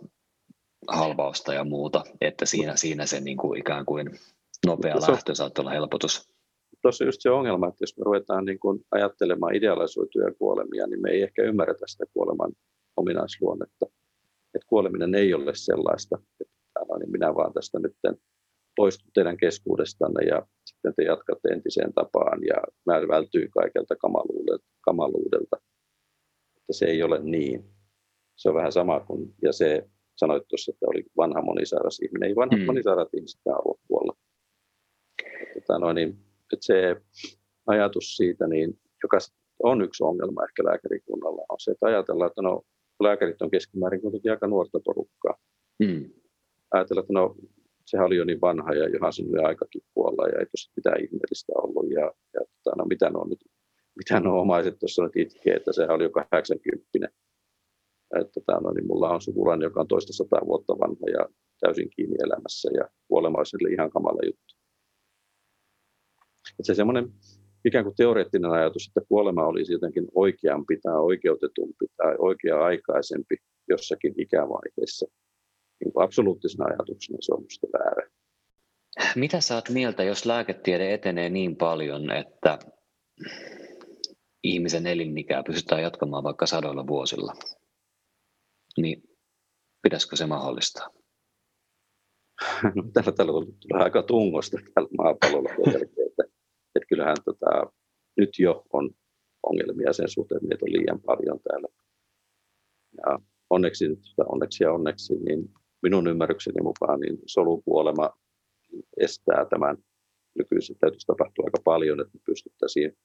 halvausta 0.87 1.53
ja 1.53 1.63
muuta, 1.63 2.03
että 2.21 2.45
siinä, 2.45 2.75
siinä 2.75 3.05
se 3.05 3.19
niin 3.19 3.37
kuin 3.37 3.59
ikään 3.59 3.85
kuin 3.85 4.19
nopea 4.65 4.93
Mutta 4.93 5.11
lähtö 5.11 5.35
saattoi 5.35 5.63
olla 5.63 5.71
helpotus. 5.71 6.29
Tuossa 6.81 7.03
just 7.03 7.21
se 7.21 7.29
ongelma, 7.29 7.67
että 7.67 7.83
jos 7.83 7.97
me 7.97 8.03
ruvetaan 8.03 8.45
niin 8.45 8.59
kuin 8.59 8.79
ajattelemaan 8.91 9.55
idealisoituja 9.55 10.33
kuolemia, 10.39 10.87
niin 10.87 11.01
me 11.01 11.09
ei 11.09 11.23
ehkä 11.23 11.43
ymmärretä 11.43 11.87
sitä 11.87 12.05
kuoleman 12.13 12.51
ominaisluonnetta. 12.97 13.85
Että 14.53 14.67
kuoleminen 14.67 15.15
ei 15.15 15.33
ole 15.33 15.55
sellaista, 15.55 16.17
että 16.41 16.57
niin 16.99 17.11
minä 17.11 17.35
vaan 17.35 17.53
tästä 17.53 17.79
nyt 17.79 17.95
poistun 18.75 19.11
teidän 19.13 19.37
keskuudestanne 19.37 20.25
ja 20.25 20.47
sitten 20.65 20.93
te 20.95 21.03
jatkatte 21.03 21.49
entiseen 21.49 21.93
tapaan 21.93 22.39
ja 22.43 22.55
mä 22.85 23.07
vältyy 23.07 23.47
kaikelta 23.47 23.95
kamaluudelta, 23.95 24.65
kamaluudelta. 24.81 25.57
Että 26.57 26.73
se 26.73 26.85
ei 26.85 27.03
ole 27.03 27.19
niin. 27.23 27.65
Se 28.35 28.49
on 28.49 28.55
vähän 28.55 28.71
sama 28.71 28.99
kuin, 28.99 29.35
ja 29.41 29.53
se 29.53 29.89
sanoit 30.15 30.43
tuossa, 30.47 30.71
että 30.71 30.85
oli 30.89 31.03
vanha 31.17 31.41
monisairas 31.41 31.99
ihminen. 31.99 32.29
Ei 32.29 32.35
vanha 32.35 32.57
mm. 32.57 32.65
monisairat 32.65 33.13
ihmiset 33.13 33.41
halua 33.45 33.79
kuolla. 33.87 34.13
Tota 35.53 35.79
no, 35.79 35.93
niin, 35.93 36.09
että 36.53 36.65
se 36.65 36.95
ajatus 37.67 38.17
siitä, 38.17 38.47
niin, 38.47 38.79
joka 39.03 39.17
on 39.63 39.81
yksi 39.81 40.03
ongelma 40.03 40.43
ehkä 40.43 40.63
lääkärikunnalla, 40.63 41.45
on 41.49 41.59
se, 41.59 41.71
että 41.71 41.85
ajatellaan, 41.85 42.27
että 42.27 42.41
no, 42.41 42.61
lääkärit 42.99 43.41
on 43.41 43.51
keskimäärin 43.51 44.01
kuitenkin 44.01 44.31
aika 44.31 44.47
nuorta 44.47 44.79
porukkaa. 44.85 45.37
Mm. 45.79 46.09
Ajatellaan, 46.71 47.03
että 47.03 47.13
no, 47.13 47.35
sehän 47.85 48.05
oli 48.05 48.15
jo 48.15 48.25
niin 48.25 48.41
vanha 48.41 48.73
ja 48.73 48.89
johan 48.89 49.13
sen 49.13 49.25
oli 49.29 49.43
aikakin 49.43 49.81
kuolla 49.93 50.27
ja 50.27 50.39
ei 50.39 50.45
tuossa 50.45 50.71
mitään 50.75 51.03
ihmeellistä 51.03 51.53
ollut. 51.55 51.91
Ja, 51.91 52.01
ja 52.33 52.41
tota, 52.63 52.75
no, 52.77 52.85
mitä 52.85 53.09
nuo 53.09 53.25
nyt, 53.29 53.39
mitä 53.95 54.19
nuo 54.19 54.41
omaiset 54.41 54.79
tuossa 54.79 55.03
nyt 55.03 55.15
itkee, 55.15 55.55
että 55.55 55.73
sehän 55.73 55.95
oli 55.95 56.03
jo 56.03 56.09
80. 56.09 56.87
Että, 58.19 58.33
tota, 58.33 58.59
no, 58.59 58.71
niin 58.71 58.87
mulla 58.87 59.09
on 59.09 59.21
sukulainen, 59.21 59.65
joka 59.65 59.81
on 59.81 59.87
toista 59.87 60.13
sataa 60.13 60.47
vuotta 60.47 60.79
vanha 60.79 61.09
ja 61.19 61.27
täysin 61.59 61.89
kiinni 61.89 62.15
elämässä 62.23 62.69
ja 62.73 62.89
kuolema 63.07 63.39
ihan 63.71 63.89
kamala 63.89 64.19
juttu. 64.25 64.55
Että 66.51 66.63
se 66.63 66.73
semmoinen 66.73 67.13
ikään 67.67 67.85
kuin 67.85 67.95
teoreettinen 67.95 68.51
ajatus, 68.51 68.87
että 68.87 69.07
kuolema 69.09 69.47
olisi 69.47 69.73
jotenkin 69.73 70.07
oikeampi 70.15 70.77
tai 70.77 70.99
oikeutetumpi 70.99 71.85
tai 71.97 72.15
oikea-aikaisempi 72.19 73.35
jossakin 73.69 74.13
ikävaiheessa, 74.17 75.05
niin 75.79 75.91
absoluuttisena 75.95 76.65
ajatuksena 76.65 77.17
se 77.21 77.33
on 77.33 77.39
minusta 77.39 77.67
väärä. 77.73 78.09
Mitä 79.15 79.41
sä 79.41 79.55
oot 79.55 79.69
mieltä, 79.69 80.03
jos 80.03 80.25
lääketiede 80.25 80.93
etenee 80.93 81.29
niin 81.29 81.55
paljon, 81.55 82.11
että 82.11 82.59
ihmisen 84.43 84.87
elinikää 84.87 85.43
pystytään 85.43 85.81
jatkamaan 85.81 86.23
vaikka 86.23 86.45
sadoilla 86.45 86.87
vuosilla? 86.87 87.33
Niin 88.77 89.03
pitäisikö 89.81 90.15
se 90.15 90.25
mahdollistaa? 90.25 90.89
No, 92.75 92.83
tällä 92.93 93.11
tällä 93.11 93.31
tulee 93.31 93.83
aika 93.83 94.03
tungosta 94.03 94.57
tällä 94.73 94.89
maapallolla 94.97 95.49
kyllähän 96.97 97.17
tota, 97.25 97.71
nyt 98.17 98.29
jo 98.39 98.65
on 98.73 98.89
ongelmia 99.43 99.93
sen 99.93 100.09
suhteen, 100.09 100.41
että 100.51 100.65
on 100.65 100.73
liian 100.73 101.01
paljon 101.01 101.39
täällä. 101.39 101.67
Ja 102.97 103.19
onneksi, 103.49 103.85
onneksi 104.29 104.63
ja 104.63 104.73
onneksi, 104.73 105.15
niin 105.15 105.49
minun 105.83 106.07
ymmärrykseni 106.07 106.61
mukaan 106.61 106.99
niin 106.99 107.17
solukuolema 107.25 108.09
estää 108.97 109.45
tämän 109.49 109.77
nykyisen. 110.37 110.75
Täytyisi 110.79 111.07
tapahtua 111.07 111.45
aika 111.45 111.61
paljon, 111.63 112.01
että 112.01 112.13
me 112.13 112.19
pystyttäisiin 112.25 112.97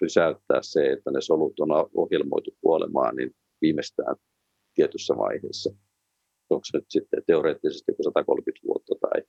pysäyttää 0.00 0.58
se, 0.62 0.92
että 0.92 1.10
ne 1.10 1.20
solut 1.20 1.60
on 1.60 1.68
ohjelmoitu 1.94 2.50
kuolemaan 2.60 3.16
niin 3.16 3.30
viimeistään 3.62 4.16
tietyssä 4.74 5.14
vaiheessa. 5.16 5.70
Onko 6.50 6.64
se 6.64 6.78
nyt 6.78 6.86
sitten 6.88 7.22
teoreettisesti 7.26 7.92
130 8.02 8.60
vuotta 8.66 8.94
tai 9.00 9.22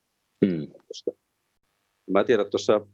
hmm. 0.46 0.68
Mä 2.12 2.24
tiedän 2.24 2.50
tuossa, 2.50 2.88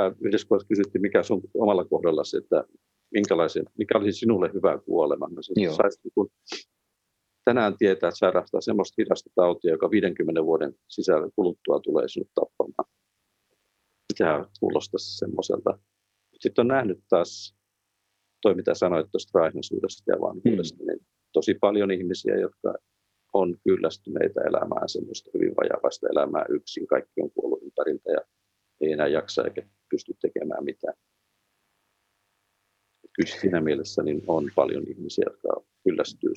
mä 0.00 0.12
yhdessä 0.20 0.48
kohdassa 0.48 0.68
kysyttiin, 0.68 1.02
mikä 1.02 1.22
sun 1.22 1.42
omalla 1.54 1.84
kohdallasi, 1.84 2.36
että 2.36 2.64
minkälaisen, 3.10 3.64
mikä 3.78 3.98
olisi 3.98 4.18
sinulle 4.18 4.50
hyvä 4.54 4.78
kuolema. 4.78 5.28
Mä 5.28 5.42
saisin, 5.76 6.12
kun 6.14 6.30
tänään 7.44 7.76
tietää, 7.78 8.08
että 8.08 8.18
sairastaa 8.18 8.60
semmoista 8.60 8.94
hidasta 8.98 9.30
tautia, 9.34 9.70
joka 9.70 9.90
50 9.90 10.44
vuoden 10.44 10.74
sisällä 10.88 11.28
kuluttua 11.36 11.80
tulee 11.80 12.08
sinut 12.08 12.30
tappamaan. 12.34 12.90
Mikä 14.12 14.44
kuulostaisi 14.60 15.16
semmoiselta. 15.18 15.78
Sitten 16.40 16.62
on 16.62 16.68
nähnyt 16.68 16.98
taas, 17.08 17.56
toi 18.42 18.54
mitä 18.54 18.74
sanoit 18.74 19.06
tuosta 19.12 19.38
raihnisuudesta 19.38 20.12
ja 20.12 20.20
vanhuudesta, 20.20 20.82
mm. 20.82 20.86
niin 20.86 21.06
tosi 21.32 21.54
paljon 21.54 21.90
ihmisiä, 21.90 22.36
jotka 22.36 22.74
on 23.32 23.56
kyllästyneitä 23.64 24.40
elämään 24.40 24.88
semmoista 24.88 25.30
hyvin 25.34 25.54
vajavaista 25.56 26.06
elämää 26.12 26.44
yksin. 26.48 26.86
Kaikki 26.86 27.20
on 27.20 27.30
kuollut 27.30 27.62
ympäriltä 27.62 28.10
ja 28.12 28.20
ei 28.80 28.92
enää 28.92 29.06
jaksa 29.06 29.44
eikä 29.44 29.62
pysty 29.90 30.14
tekemään 30.20 30.64
mitään. 30.64 30.94
Kyllä 33.12 33.40
siinä 33.40 33.60
mielessä 33.60 34.02
niin 34.02 34.22
on 34.26 34.50
paljon 34.54 34.84
ihmisiä, 34.88 35.24
jotka 35.30 35.48
kyllästyy 35.84 36.30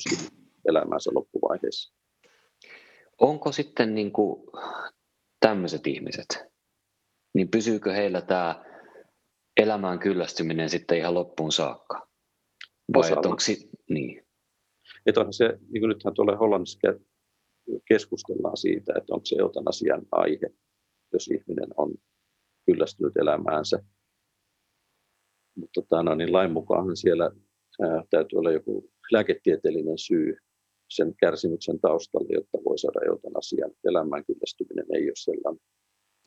elämänsä 0.69 1.12
loppuvaiheessa. 1.13 1.93
Onko 3.17 3.52
sitten 3.52 3.95
niin 3.95 4.12
kuin 4.12 4.43
tämmöiset 5.39 5.88
ihmiset, 5.88 6.28
niin 7.34 7.52
pysyykö 7.52 7.93
heillä 7.93 8.21
tämä 8.21 8.65
elämään 9.58 9.99
kyllästyminen 9.99 10.69
sitten 10.69 10.97
ihan 10.97 11.13
loppuun 11.13 11.52
saakka? 11.52 12.08
Vai 12.93 13.12
onko 13.12 13.39
si- 13.39 13.69
niin? 13.89 14.28
Et 15.06 15.17
onhan 15.17 15.34
se, 15.34 15.45
niin 15.47 15.82
kuin 15.82 15.89
nythän 15.89 16.13
tuolla 16.13 16.38
Hollannissa 16.38 16.80
keskustellaan 17.86 18.58
siitä, 18.58 18.93
että 18.97 19.13
onko 19.13 19.25
se 19.25 19.36
eutanasian 19.39 20.02
aihe, 20.12 20.49
jos 21.13 21.28
ihminen 21.28 21.69
on 21.78 21.93
kyllästynyt 22.69 23.17
elämäänsä. 23.17 23.79
Mutta 25.55 25.82
tota, 25.82 26.03
no, 26.03 26.15
niin 26.15 26.34
lain 26.34 26.51
mukaan 26.51 26.97
siellä 26.97 27.32
ää, 27.82 28.03
täytyy 28.10 28.39
olla 28.39 28.51
joku 28.51 28.91
lääketieteellinen 29.12 29.97
syy 29.97 30.38
sen 30.89 31.15
kärsimyksen 31.15 31.79
taustalle, 31.79 32.27
jotta 32.29 32.58
voi 32.65 32.77
saada 32.77 32.99
eutanasian. 33.05 33.71
Elämään 33.86 34.25
kyllästyminen 34.25 34.86
ei 34.93 35.03
ole 35.03 35.15
sellainen, 35.15 35.62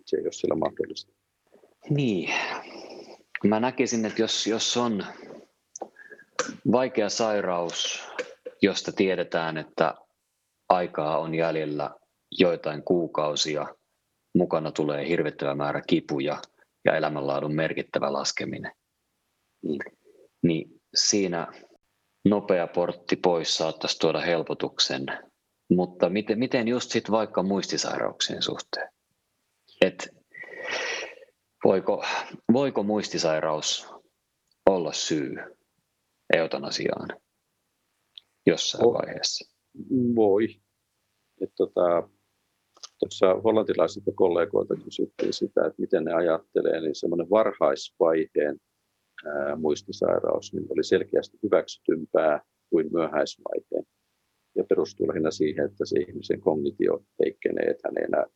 se 0.07 0.17
ei 0.17 0.23
ole 0.23 0.33
siellä 0.33 0.57
mahdollista. 0.57 1.13
Niin. 1.91 2.31
Mä 3.45 3.61
näkisin, 3.61 4.05
että 4.05 4.23
jos, 4.23 4.47
jos 4.47 4.77
on 4.77 5.05
vaikea 6.73 7.09
sairaus, 7.09 8.03
josta 8.63 8.93
tiedetään, 8.93 9.57
että 9.57 9.95
aikaa 10.69 11.19
on 11.19 11.35
jäljellä 11.35 11.91
joitain 12.39 12.83
kuukausia, 12.83 13.67
mukana 14.35 14.73
tulee 14.73 15.09
hirvittävä 15.09 15.55
määrä 15.55 15.83
kipuja 15.87 16.43
ja 16.85 16.97
elämänlaadun 16.97 17.55
merkittävä 17.55 18.13
laskeminen, 18.13 18.73
niin, 19.63 19.81
niin 20.43 20.81
siinä 20.95 21.53
nopea 22.25 22.67
portti 22.67 23.17
pois 23.17 23.57
saattaisi 23.57 23.99
tuoda 23.99 24.21
helpotuksen, 24.21 25.07
mutta 25.71 26.09
miten, 26.09 26.39
miten 26.39 26.69
just 26.69 26.91
sit 26.91 27.11
vaikka 27.11 27.43
muistisairauksien 27.43 28.43
suhteen? 28.43 28.89
Et 29.81 30.09
voiko, 31.65 32.05
voiko 32.53 32.83
muistisairaus 32.83 33.89
olla 34.71 34.93
syy 34.93 35.37
eutanasiaan 36.37 37.09
jossain 38.47 38.85
o, 38.87 38.93
vaiheessa? 38.93 39.55
Voi. 40.15 40.49
Tuossa 41.39 41.55
tota, 41.57 42.09
hollantilaisilta 43.45 44.11
kollegoilta 44.15 44.75
kysyttiin 44.85 45.33
sitä, 45.33 45.61
että 45.67 45.83
miten 45.83 46.05
ne 46.05 46.13
ajattelee, 46.13 46.81
niin 46.81 46.95
semmoinen 46.95 47.31
varhaisvaiheen 47.31 48.61
muistisairaus 49.57 50.53
niin 50.53 50.67
oli 50.71 50.85
selkeästi 50.85 51.39
hyväksytympää 51.43 52.41
kuin 52.71 52.89
myöhäisvaiheen. 52.93 53.85
Ja 54.57 54.65
perustuu 54.65 55.09
lähinnä 55.09 55.31
siihen, 55.31 55.65
että 55.67 55.85
se 55.85 56.01
ihmisen 56.01 56.41
kognitio 56.41 57.05
heikkenee, 57.25 57.67
että 57.71 57.89
hän 57.89 57.99
ei 57.99 58.05
enää, 58.05 58.27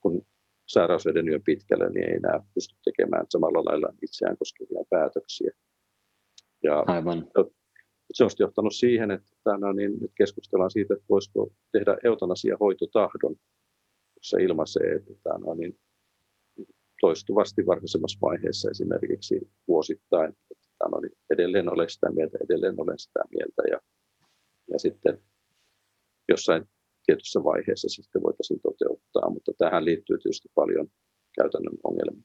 kun 0.00 0.26
sairaus 0.66 1.06
edennyt 1.06 1.42
pitkälle, 1.44 1.90
niin 1.90 2.08
ei 2.08 2.14
enää 2.14 2.40
pysty 2.54 2.76
tekemään 2.84 3.26
samalla 3.28 3.64
lailla 3.64 3.88
itseään 4.02 4.36
koskevia 4.36 4.84
päätöksiä. 4.90 5.50
Ja 6.62 6.84
Aivan. 6.86 7.30
Se 8.12 8.24
on 8.24 8.30
johtanut 8.38 8.74
siihen, 8.74 9.10
että 9.10 9.58
no, 9.58 9.72
niin 9.72 9.92
nyt 10.00 10.12
keskustellaan 10.14 10.70
siitä, 10.70 10.94
että 10.94 11.06
voisiko 11.08 11.52
tehdä 11.72 11.96
eutanasia 12.04 12.56
jossa 14.24 14.38
ilmaisee, 14.38 14.94
että 14.94 15.30
no, 15.38 15.54
niin 15.54 15.80
toistuvasti 17.00 17.66
varhaisemmassa 17.66 18.18
vaiheessa 18.22 18.70
esimerkiksi 18.70 19.40
vuosittain. 19.68 20.30
Että 20.30 20.88
no, 20.90 21.00
niin 21.00 21.12
edelleen 21.30 21.72
olen 21.72 21.90
sitä 21.90 22.10
mieltä, 22.10 22.38
edelleen 22.44 22.74
olen 22.78 22.98
sitä 22.98 23.20
mieltä 23.30 23.62
ja, 23.70 23.80
ja 24.72 24.78
sitten 24.78 25.18
jossain 26.28 26.64
tietyssä 27.06 27.44
vaiheessa 27.44 27.88
sitten 27.88 28.22
voitaisiin 28.22 28.60
toteuttaa, 28.60 29.30
mutta 29.30 29.52
tähän 29.58 29.84
liittyy 29.84 30.18
tietysti 30.18 30.48
paljon 30.54 30.88
käytännön 31.40 31.78
ongelmia. 31.84 32.24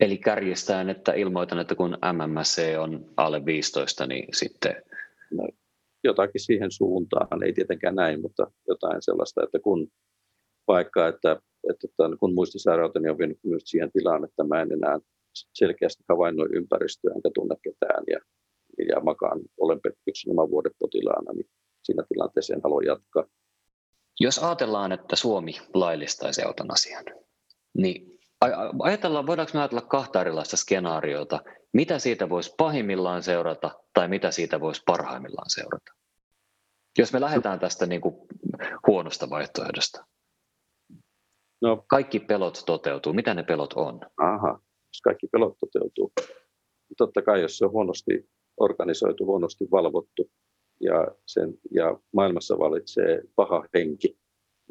Eli 0.00 0.18
kärjestään, 0.18 0.90
että 0.90 1.12
ilmoitan, 1.12 1.58
että 1.58 1.74
kun 1.74 1.98
MMC 2.12 2.62
on 2.78 3.12
alle 3.16 3.44
15, 3.44 4.06
niin 4.06 4.28
sitten... 4.34 4.82
No, 5.30 5.48
jotakin 6.04 6.40
siihen 6.40 6.70
suuntaan, 6.70 7.42
ei 7.42 7.52
tietenkään 7.52 7.94
näin, 7.94 8.20
mutta 8.20 8.52
jotain 8.68 9.02
sellaista, 9.02 9.44
että 9.44 9.58
kun 9.60 9.88
vaikka, 10.68 11.08
että 11.08 11.36
että 11.70 11.88
tämän, 11.96 12.18
kun 12.18 12.34
muistisairauteni 12.34 13.08
on 13.08 13.18
vienyt 13.18 13.38
myös 13.42 13.62
siihen 13.64 13.92
tilaan, 13.92 14.24
että 14.24 14.44
mä 14.44 14.62
en 14.62 14.72
enää 14.72 14.98
selkeästi 15.54 16.04
havainnoi 16.08 16.48
ympäristöä 16.52 17.12
enkä 17.16 17.30
tunne 17.34 17.56
ketään 17.62 18.04
ja, 18.10 18.20
ja 18.88 19.00
makaan 19.00 19.40
olen 19.60 19.80
yksin 20.06 20.30
oman 20.30 20.50
vuoden 20.50 20.72
potilaana, 20.78 21.32
niin 21.32 21.46
siinä 21.82 22.04
tilanteeseen 22.08 22.60
haluan 22.64 22.84
jatkaa. 22.84 23.24
Jos 24.20 24.38
ajatellaan, 24.38 24.92
että 24.92 25.16
Suomi 25.16 25.52
laillistaisi 25.74 26.42
eutanasian, 26.42 27.04
niin 27.74 28.18
ajatellaan, 28.78 29.26
voidaanko 29.26 29.50
me 29.54 29.60
ajatella 29.60 29.82
kahta 29.82 30.20
erilaista 30.20 30.56
skenaariota, 30.56 31.40
mitä 31.72 31.98
siitä 31.98 32.28
voisi 32.28 32.54
pahimmillaan 32.56 33.22
seurata 33.22 33.70
tai 33.94 34.08
mitä 34.08 34.30
siitä 34.30 34.60
voisi 34.60 34.82
parhaimmillaan 34.86 35.50
seurata? 35.50 35.92
Jos 36.98 37.12
me 37.12 37.20
lähdetään 37.20 37.60
tästä 37.60 37.86
niin 37.86 38.00
kuin 38.00 38.14
huonosta 38.86 39.30
vaihtoehdosta. 39.30 40.06
No, 41.62 41.84
kaikki 41.88 42.20
pelot 42.20 42.62
toteutuu. 42.66 43.12
Mitä 43.12 43.34
ne 43.34 43.42
pelot 43.42 43.72
on? 43.72 44.00
Aha, 44.16 44.60
jos 44.88 45.00
kaikki 45.04 45.26
pelot 45.26 45.56
toteutuu. 45.60 46.12
Totta 46.96 47.22
kai, 47.22 47.42
jos 47.42 47.58
se 47.58 47.64
on 47.64 47.72
huonosti 47.72 48.30
organisoitu, 48.56 49.26
huonosti 49.26 49.68
valvottu 49.70 50.30
ja, 50.80 51.08
sen, 51.26 51.54
ja 51.74 51.98
maailmassa 52.12 52.58
valitsee 52.58 53.22
paha 53.36 53.64
henki, 53.74 54.18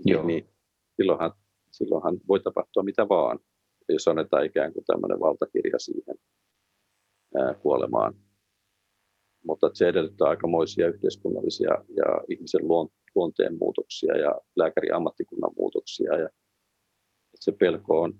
niin, 0.05 0.13
Joo. 0.13 0.25
niin 0.25 0.49
silloinhan 0.95 1.31
silloinhan 1.71 2.19
voi 2.27 2.39
tapahtua 2.39 2.83
mitä 2.83 3.09
vaan, 3.09 3.39
jos 3.89 4.07
annetaan 4.07 4.45
ikään 4.45 4.73
kuin 4.73 4.85
tämmöinen 4.85 5.19
valtakirja 5.19 5.79
siihen 5.79 6.15
ää, 7.35 7.53
kuolemaan. 7.53 8.13
Mutta 9.45 9.69
se 9.73 9.87
edellyttää 9.87 10.27
aikamoisia 10.27 10.87
yhteiskunnallisia 10.87 11.69
ja 11.69 12.21
ihmisen 12.29 12.61
luonteen 13.15 13.57
muutoksia 13.59 14.17
ja 14.17 14.41
lääkäriammattikunnan 14.55 15.51
muutoksia. 15.57 16.17
Ja 16.17 16.29
se 17.41 17.51
pelko 17.51 18.01
on, 18.01 18.13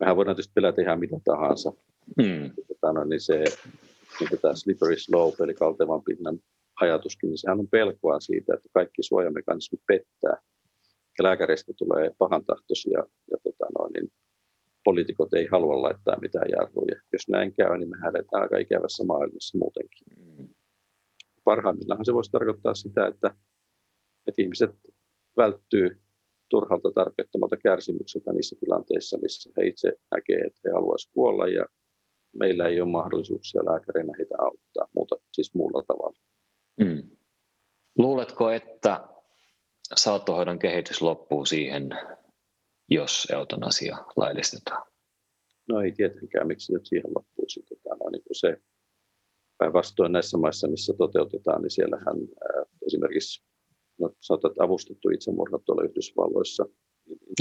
mehän 0.00 0.16
voidaan 0.16 0.36
tietysti 0.36 0.52
pelätä 0.54 0.82
ihan 0.82 0.98
mitä 1.00 1.16
tahansa. 1.24 1.72
Mm. 2.16 2.50
Tota, 2.68 3.04
niin 3.04 3.20
se, 3.20 3.44
niin 4.20 4.40
tämä 4.42 4.54
slippery 4.54 4.96
slope, 4.98 5.44
eli 5.44 5.54
kaltevan 5.54 6.02
pinnan 6.02 6.38
ajatuskin, 6.80 7.28
niin 7.30 7.38
sehän 7.38 7.60
on 7.60 7.68
pelkoa 7.68 8.20
siitä, 8.20 8.54
että 8.54 8.68
kaikki 8.74 9.02
suojamekanismit 9.02 9.80
pettää. 9.86 10.36
Ja 11.18 11.22
lääkäreistä 11.22 11.72
tulee 11.78 12.10
pahantahtoisia 12.18 12.98
ja 13.30 13.36
tota 13.42 13.66
noin, 13.78 13.92
niin 13.92 14.12
poliitikot 14.84 15.34
ei 15.34 15.46
halua 15.46 15.82
laittaa 15.82 16.20
mitään 16.20 16.50
jarruja. 16.50 17.00
Jos 17.12 17.28
näin 17.28 17.54
käy, 17.54 17.78
niin 17.78 17.90
me 17.90 17.96
eletään 18.08 18.42
aika 18.42 18.58
ikävässä 18.58 19.04
maailmassa 19.04 19.58
muutenkin. 19.58 20.06
Mm. 20.16 20.48
Parhaimmillaan 21.44 22.04
se 22.04 22.14
voisi 22.14 22.30
tarkoittaa 22.30 22.74
sitä, 22.74 23.06
että, 23.06 23.34
että 24.26 24.42
ihmiset 24.42 24.70
välttyy 25.36 26.00
turhalta 26.48 26.90
tarpeettomalta 26.94 27.56
kärsimykseltä 27.56 28.32
niissä 28.32 28.56
tilanteissa, 28.60 29.18
missä 29.18 29.50
he 29.56 29.66
itse 29.66 29.92
näkevät, 30.10 30.46
että 30.46 30.60
he 30.64 30.70
haluaisivat 30.70 31.14
kuolla 31.14 31.48
ja 31.48 31.66
meillä 32.32 32.68
ei 32.68 32.80
ole 32.80 32.90
mahdollisuuksia 32.90 33.64
lääkärinä 33.64 34.12
heitä 34.18 34.34
auttaa 34.38 34.88
muuta, 34.94 35.16
siis 35.32 35.54
muulla 35.54 35.82
tavalla. 35.82 36.18
Mm. 36.80 37.10
Luuletko, 37.98 38.50
että 38.50 39.08
saattohoidon 39.96 40.58
kehitys 40.58 41.02
loppuu 41.02 41.44
siihen, 41.44 41.90
jos 42.88 43.28
eutanasia 43.32 43.96
laillistetaan? 44.16 44.86
No 45.68 45.80
ei 45.80 45.92
tietenkään, 45.92 46.46
miksi 46.46 46.72
se 46.72 46.80
siihen 46.82 47.14
loppuisi. 47.14 47.62
Tota, 47.62 47.96
no, 48.04 48.10
niin 48.10 48.22
se 48.32 48.56
päinvastoin 49.58 50.12
näissä 50.12 50.38
maissa, 50.38 50.68
missä 50.68 50.94
toteutetaan, 50.98 51.62
niin 51.62 51.70
siellähän 51.70 52.16
ää, 52.16 52.64
esimerkiksi 52.86 53.47
no, 54.00 54.10
sanotaan, 54.20 54.52
että 54.52 54.64
avustettu 54.64 55.10
itsemurha 55.10 55.58
tuolla 55.58 55.84
Yhdysvalloissa, 55.84 56.64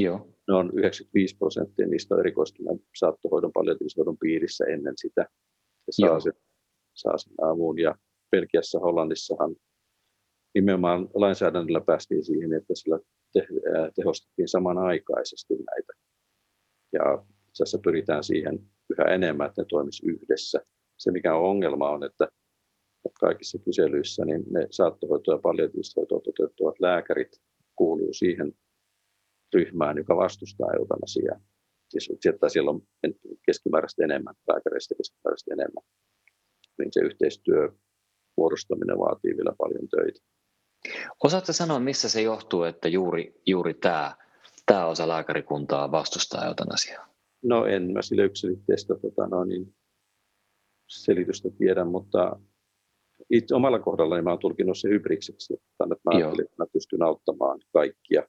Joo. 0.02 0.28
ne 0.48 0.54
on 0.54 0.72
95 0.74 1.38
prosenttia 1.38 1.88
niistä 1.88 2.16
on 2.16 2.20
erikoistuneen 2.20 2.80
saattohoidon 2.96 3.52
palliatiivishoidon 3.54 4.18
piirissä 4.18 4.66
ennen 4.66 4.94
sitä. 4.98 5.22
Ja 5.88 5.94
saa, 5.94 6.20
sen, 6.20 6.34
saa 6.94 7.18
sen 7.18 7.34
avun. 7.42 7.80
Ja 7.80 7.96
Belgiassa, 8.32 8.80
Hollannissahan 8.80 9.56
nimenomaan 10.56 11.10
lainsäädännöllä 11.14 11.82
päästiin 11.82 12.26
siihen, 12.26 12.54
että 12.54 12.76
sillä 12.76 13.00
te, 13.34 13.48
tehostettiin 13.96 14.48
samanaikaisesti 14.48 15.54
näitä. 15.54 15.94
Ja 16.94 17.26
tässä 17.58 17.80
pyritään 17.84 18.24
siihen 18.24 18.60
yhä 18.90 19.04
enemmän, 19.04 19.48
että 19.48 19.62
ne 19.62 19.66
toimisi 19.70 20.08
yhdessä. 20.10 20.62
Se 20.98 21.12
mikä 21.12 21.36
on 21.36 21.44
ongelma 21.44 21.90
on, 21.90 22.04
että 22.04 22.28
kaikissa 23.20 23.58
kyselyissä 23.58 24.26
niin 24.26 24.44
ne 24.50 24.68
saattohoitoa 24.72 25.36
ja 25.36 25.40
palliatiivista 25.40 26.02
hoitoa 26.02 26.20
toteuttavat 26.20 26.80
lääkärit 26.80 27.42
kuuluu 27.76 28.14
siihen 28.14 28.54
ryhmään, 29.54 29.98
joka 29.98 30.16
vastustaa 30.16 30.74
eutanasiaa. 30.80 31.40
Siis 31.90 32.12
sieltä 32.22 32.50
siellä 32.50 32.72
on 32.72 32.82
keskimääräistä 33.46 34.04
enemmän, 34.04 34.36
lääkäreistä 34.48 34.96
keskimääräistä 34.96 35.54
enemmän. 35.54 35.84
Niin 36.78 36.90
se 36.92 37.00
yhteistyö 37.00 37.72
muodostaminen 38.38 39.00
vaatii 39.00 39.38
vielä 39.38 39.54
paljon 39.58 39.88
töitä. 39.90 40.20
Osaatko 41.24 41.54
sanoa, 41.54 41.80
missä 41.80 42.10
se 42.10 42.22
johtuu, 42.22 42.64
että 42.64 42.88
juuri, 42.88 43.42
juuri 43.46 43.74
tämä, 43.74 44.16
tämä 44.66 44.86
osa 44.86 45.08
lääkärikuntaa 45.08 45.92
vastustaa 45.92 46.46
eutanasiaa? 46.46 47.08
No 47.44 47.66
en 47.66 47.94
mä 47.94 48.02
sille 48.02 48.24
yksilitteistä 48.24 48.96
tota, 48.96 49.28
no, 49.28 49.44
niin 49.44 49.76
selitystä 50.88 51.50
tiedä, 51.58 51.86
mutta 51.86 52.40
itse 53.32 53.56
omalla 53.56 53.80
kohdallani 53.80 54.22
mä 54.22 54.30
olen 54.30 54.40
tulkinut 54.40 54.78
se 54.78 54.90
hybrikseksi, 54.90 55.54
että 55.54 55.86
mä 55.86 56.20
että 56.42 56.56
mä 56.58 56.66
pystyn 56.74 57.04
auttamaan 57.04 57.60
kaikkia 57.74 58.24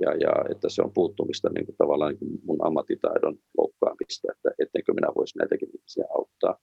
ja, 0.00 0.14
ja 0.14 0.32
että 0.50 0.68
se 0.68 0.82
on 0.82 0.92
puuttumista 0.94 1.48
niin 1.48 1.66
kuin 1.66 1.76
tavallaan 1.76 2.10
niin 2.12 2.18
kuin 2.18 2.40
mun 2.44 2.66
ammattitaidon 2.66 3.38
loukkaamista, 3.58 4.32
että 4.32 4.50
ettenkö 4.58 4.94
minä 4.94 5.08
voisi 5.16 5.38
näitäkin 5.38 5.68
ihmisiä 5.68 6.04
auttaa. 6.18 6.58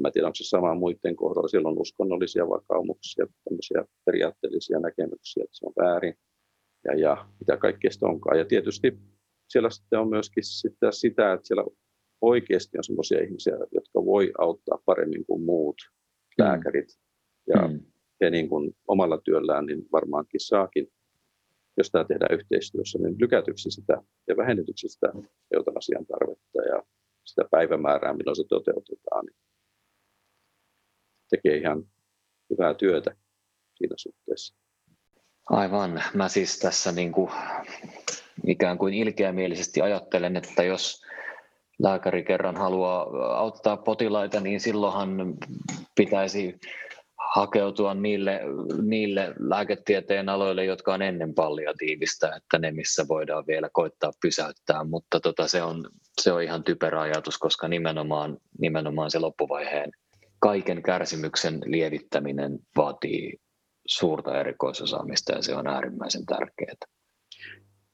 Mä 0.00 0.10
tiedän, 0.10 0.26
onko 0.26 0.34
se 0.34 0.44
sama 0.44 0.74
muiden 0.74 1.16
kohdalla. 1.16 1.48
Siellä 1.48 1.68
on 1.68 1.80
uskonnollisia 1.80 2.48
vakaumuksia, 2.48 3.26
tämmöisiä 3.44 3.84
periaatteellisia 4.04 4.78
näkemyksiä, 4.78 5.44
että 5.44 5.56
se 5.56 5.66
on 5.66 5.72
väärin 5.84 6.14
ja, 6.84 6.94
ja 6.98 7.28
mitä 7.40 7.56
kaikkea 7.56 7.90
sitä 7.90 8.06
onkaan. 8.06 8.38
Ja 8.38 8.44
tietysti 8.44 8.98
siellä 9.48 9.70
sitten 9.70 9.98
on 9.98 10.08
myöskin 10.08 10.44
sitä, 10.44 10.92
sitä 10.92 11.32
että 11.32 11.46
siellä 11.46 11.64
oikeasti 12.20 12.78
on 12.78 12.84
sellaisia 12.84 13.22
ihmisiä, 13.24 13.54
jotka 13.54 14.04
voi 14.04 14.32
auttaa 14.38 14.78
paremmin 14.84 15.26
kuin 15.26 15.42
muut. 15.42 15.76
Lääkärit. 16.38 16.88
Ja 17.46 17.68
mm. 17.68 17.80
he 18.20 18.30
niin 18.30 18.48
kuin 18.48 18.76
omalla 18.88 19.20
työllään 19.24 19.66
niin 19.66 19.88
varmaankin 19.92 20.40
saakin, 20.40 20.92
jos 21.76 21.90
tämä 21.90 22.04
tehdään 22.04 22.34
yhteistyössä, 22.34 22.98
niin 22.98 23.16
lykätyksi 23.18 23.70
sitä 23.70 24.02
ja 24.28 24.36
vähennetyksi 24.36 24.88
sitä 24.88 25.12
eutanasian 25.54 26.06
tarvetta 26.06 26.62
ja 26.62 26.82
sitä 27.24 27.42
päivämäärää, 27.50 28.14
milloin 28.14 28.36
se 28.36 28.44
toteutetaan, 28.48 29.26
niin 29.26 29.36
tekee 31.30 31.56
ihan 31.56 31.84
hyvää 32.50 32.74
työtä 32.74 33.16
siinä 33.74 33.94
suhteessa. 33.96 34.54
Aivan. 35.50 36.02
Mä 36.14 36.28
siis 36.28 36.58
tässä 36.58 36.92
niin 36.92 37.12
kuin 37.12 37.30
ikään 38.46 38.78
kuin 38.78 38.94
ilkeämielisesti 38.94 39.80
ajattelen, 39.80 40.36
että 40.36 40.62
jos 40.62 41.02
lääkäri 41.82 42.24
kerran 42.24 42.56
haluaa 42.56 43.02
auttaa 43.36 43.76
potilaita, 43.76 44.40
niin 44.40 44.60
silloinhan 44.60 45.34
pitäisi 45.96 46.58
hakeutua 47.34 47.94
niille, 47.94 48.40
niille 48.82 49.34
lääketieteen 49.38 50.28
aloille, 50.28 50.64
jotka 50.64 50.94
on 50.94 51.02
ennen 51.02 51.34
palliatiivista, 51.34 52.36
että 52.36 52.58
ne 52.58 52.70
missä 52.70 53.08
voidaan 53.08 53.44
vielä 53.46 53.68
koittaa 53.72 54.12
pysäyttää, 54.22 54.84
mutta 54.84 55.20
tota, 55.20 55.48
se, 55.48 55.62
on, 55.62 55.84
se 56.20 56.32
on 56.32 56.42
ihan 56.42 56.64
typerä 56.64 57.00
ajatus, 57.00 57.38
koska 57.38 57.68
nimenomaan, 57.68 58.38
nimenomaan 58.58 59.10
se 59.10 59.18
loppuvaiheen 59.18 59.90
kaiken 60.40 60.82
kärsimyksen 60.82 61.60
lievittäminen 61.64 62.58
vaatii 62.76 63.36
suurta 63.86 64.40
erikoisosaamista 64.40 65.32
ja 65.32 65.42
se 65.42 65.54
on 65.54 65.66
äärimmäisen 65.66 66.26
tärkeää. 66.26 66.74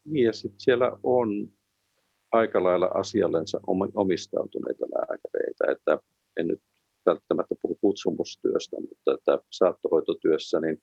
Niin 0.05 0.27
ja 0.27 0.33
sitten 0.33 0.61
siellä 0.61 0.93
on 1.03 1.29
aika 2.33 2.63
lailla 2.63 2.87
asiallensa 2.87 3.61
omistautuneita 3.95 4.87
lääkäreitä, 4.95 5.65
että 5.73 5.99
en 6.37 6.47
nyt 6.47 6.63
välttämättä 7.07 7.55
puhu 7.63 7.79
kutsumustyöstä, 7.81 8.77
mutta 8.81 9.15
että 9.15 9.39
saattohoitotyössä 9.51 10.61
niin 10.61 10.83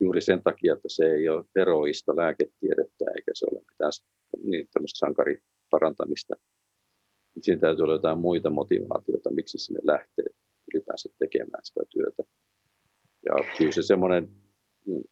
juuri 0.00 0.20
sen 0.20 0.42
takia, 0.42 0.72
että 0.72 0.88
se 0.88 1.04
ei 1.04 1.28
ole 1.28 1.44
eroista 1.56 2.16
lääketiedettä 2.16 3.04
eikä 3.16 3.32
se 3.34 3.46
ole 3.52 3.60
mitään 3.60 3.92
niin 4.42 4.68
sankariparantamista, 4.86 6.34
niin 7.34 7.42
siinä 7.44 7.60
täytyy 7.60 7.82
olla 7.82 7.94
jotain 7.94 8.18
muita 8.18 8.50
motivaatioita, 8.50 9.30
miksi 9.30 9.58
sinne 9.58 9.80
lähtee 9.84 10.24
ylipäänsä 10.74 11.08
tekemään 11.18 11.64
sitä 11.64 11.80
työtä. 11.90 12.22
Ja 13.26 13.34
kyllä 13.58 13.72
se 13.72 13.82
semmoinen 13.82 14.28
mm, 14.86 15.02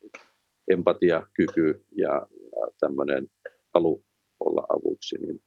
empatiakyky 0.68 1.84
ja, 1.96 2.26
ja 2.32 2.68
tämmöinen 2.80 3.28
halu 3.74 4.04
olla 4.40 4.66
avuksi, 4.68 5.18
niin 5.18 5.42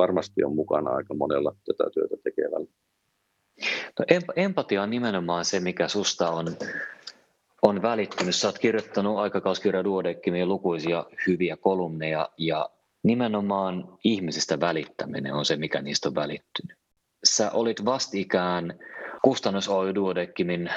varmasti 0.00 0.44
on 0.44 0.54
mukana 0.54 0.90
aika 0.90 1.14
monella 1.14 1.54
tätä 1.66 1.90
työtä 1.94 2.16
tekevällä. 2.24 2.66
No, 3.98 4.04
empatia 4.36 4.82
on 4.82 4.90
nimenomaan 4.90 5.44
se, 5.44 5.60
mikä 5.60 5.88
susta 5.88 6.30
on, 6.30 6.46
on 7.62 7.82
välittynyt. 7.82 8.34
Sä 8.34 8.48
oot 8.48 8.58
kirjoittanut 8.58 9.18
aikakauskirja 9.18 9.84
Duodekkimiin 9.84 10.48
lukuisia 10.48 11.06
hyviä 11.26 11.56
kolumneja 11.56 12.28
ja 12.38 12.70
nimenomaan 13.02 13.98
ihmisistä 14.04 14.60
välittäminen 14.60 15.34
on 15.34 15.44
se, 15.44 15.56
mikä 15.56 15.82
niistä 15.82 16.08
on 16.08 16.14
välittynyt. 16.14 16.78
Sä 17.24 17.50
olit 17.50 17.84
vastikään 17.84 18.78
Kustannus 19.22 19.68
Oy 19.68 19.94
Duodeckimin 19.94 20.70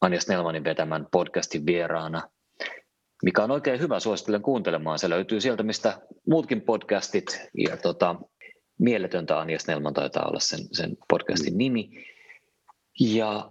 Anja 0.00 0.20
Snellmanin 0.20 0.64
vetämän 0.64 1.06
podcastin 1.12 1.66
vieraana, 1.66 2.22
mikä 3.22 3.44
on 3.44 3.50
oikein 3.50 3.80
hyvä, 3.80 4.00
suosittelen 4.00 4.42
kuuntelemaan. 4.42 4.98
Se 4.98 5.10
löytyy 5.10 5.40
sieltä, 5.40 5.62
mistä 5.62 5.98
muutkin 6.28 6.60
podcastit 6.60 7.48
ja 7.68 7.76
tota, 7.76 8.16
Mieletöntä 8.80 9.38
Anja 9.40 9.58
Snellman 9.58 9.94
taitaa 9.94 10.28
olla 10.28 10.40
sen, 10.40 10.60
sen 10.72 10.96
podcastin 11.08 11.58
nimi. 11.58 12.04
Ja 13.00 13.50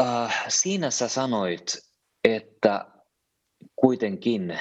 äh, 0.00 0.44
siinä 0.48 0.90
sä 0.90 1.08
sanoit, 1.08 1.78
että 2.24 2.86
kuitenkin, 3.76 4.58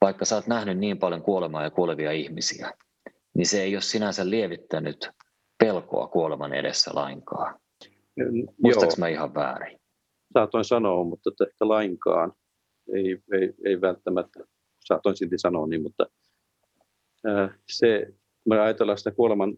vaikka 0.00 0.24
sä 0.24 0.34
oot 0.34 0.46
nähnyt 0.46 0.78
niin 0.78 0.98
paljon 0.98 1.22
kuolemaa 1.22 1.62
ja 1.62 1.70
kuolevia 1.70 2.12
ihmisiä, 2.12 2.72
niin 3.34 3.46
se 3.46 3.62
ei 3.62 3.76
ole 3.76 3.82
sinänsä 3.82 4.30
lievittänyt 4.30 5.10
pelkoa 5.58 6.08
kuoleman 6.08 6.54
edessä 6.54 6.90
lainkaan. 6.94 7.60
Muistaaks 8.62 8.98
mä 8.98 9.08
ihan 9.08 9.34
väärin? 9.34 9.80
Saatoin 10.32 10.64
sanoa, 10.64 11.04
mutta 11.04 11.30
ehkä 11.48 11.68
lainkaan. 11.68 12.32
Ei, 12.94 13.22
ei, 13.32 13.54
ei 13.64 13.80
välttämättä, 13.80 14.40
saatoin 14.84 15.16
silti 15.16 15.38
sanoa 15.38 15.66
niin, 15.66 15.82
mutta 15.82 16.06
se, 17.68 18.06
me 18.50 18.60
ajatellaan 18.60 18.98
sitä 18.98 19.10
kuoleman 19.10 19.56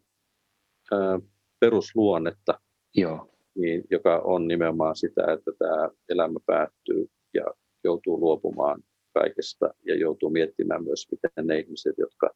perusluonnetta, 1.60 2.60
Joo. 2.94 3.28
Niin, 3.54 3.84
joka 3.90 4.18
on 4.18 4.48
nimenomaan 4.48 4.96
sitä, 4.96 5.32
että 5.32 5.52
tämä 5.58 5.90
elämä 6.08 6.40
päättyy 6.46 7.10
ja 7.34 7.44
joutuu 7.84 8.20
luopumaan 8.20 8.82
kaikesta 9.14 9.74
ja 9.86 9.96
joutuu 9.96 10.30
miettimään 10.30 10.84
myös, 10.84 11.08
miten 11.10 11.46
ne 11.46 11.58
ihmiset, 11.58 11.94
jotka 11.98 12.30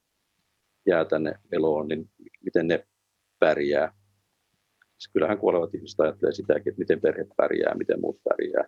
jää 0.87 1.05
tänne 1.05 1.35
eloon, 1.53 1.88
niin 1.88 2.11
miten 2.45 2.69
ne 2.69 2.87
pärjää. 3.38 3.92
Siis 4.99 5.12
kyllähän 5.12 5.38
kuolevat 5.38 5.75
ihmiset 5.75 6.01
ajattelee 6.01 6.33
sitäkin, 6.33 6.71
että 6.71 6.79
miten 6.79 7.01
perhe 7.01 7.27
pärjää, 7.37 7.75
miten 7.75 8.01
muut 8.01 8.21
pärjää. 8.25 8.64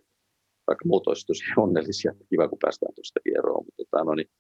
Vaikka 0.66 0.84
muut 0.84 1.06
olisivat 1.06 1.26
tosi 1.26 1.44
onnellisia, 1.56 2.14
kiva 2.30 2.48
kun 2.48 2.58
päästään 2.62 2.94
tuosta 2.94 3.20
eroon, 3.38 3.64
mutta 3.64 3.82
tota, 3.90 4.04
no 4.04 4.14
niin, 4.14 4.30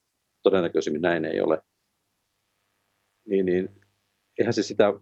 todennäköisemmin 0.42 1.02
näin 1.02 1.24
ei 1.24 1.40
ole. 1.40 1.62
Niin, 3.28 3.46
niin 3.46 3.68
eihän 4.38 4.54
se 4.54 4.62
sitä 4.62 4.92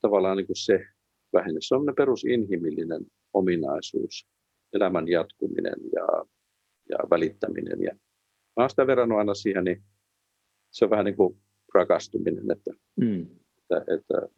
tavallaan 0.00 0.36
niin 0.36 0.46
kuin 0.46 0.56
se 0.56 0.84
vähene. 1.32 1.58
Se 1.60 1.74
on 1.74 1.94
perusinhimillinen 1.96 3.06
ominaisuus, 3.32 4.28
elämän 4.72 5.08
jatkuminen 5.08 5.74
ja, 5.92 6.24
ja 6.88 6.98
välittäminen. 7.10 7.82
Ja 7.82 7.94
mä 7.94 8.62
olen 8.62 8.70
sitä 8.70 8.86
verrannut 8.86 9.18
aina 9.18 9.34
siihen, 9.34 9.64
niin 9.64 9.82
se 10.70 10.84
on 10.84 10.90
vähän 10.90 11.04
niin 11.04 11.16
kuin 11.16 11.38
rakastuminen, 11.74 12.50
että, 12.50 12.70
mm. 13.00 13.26
että, 13.58 13.94
että 13.94 14.28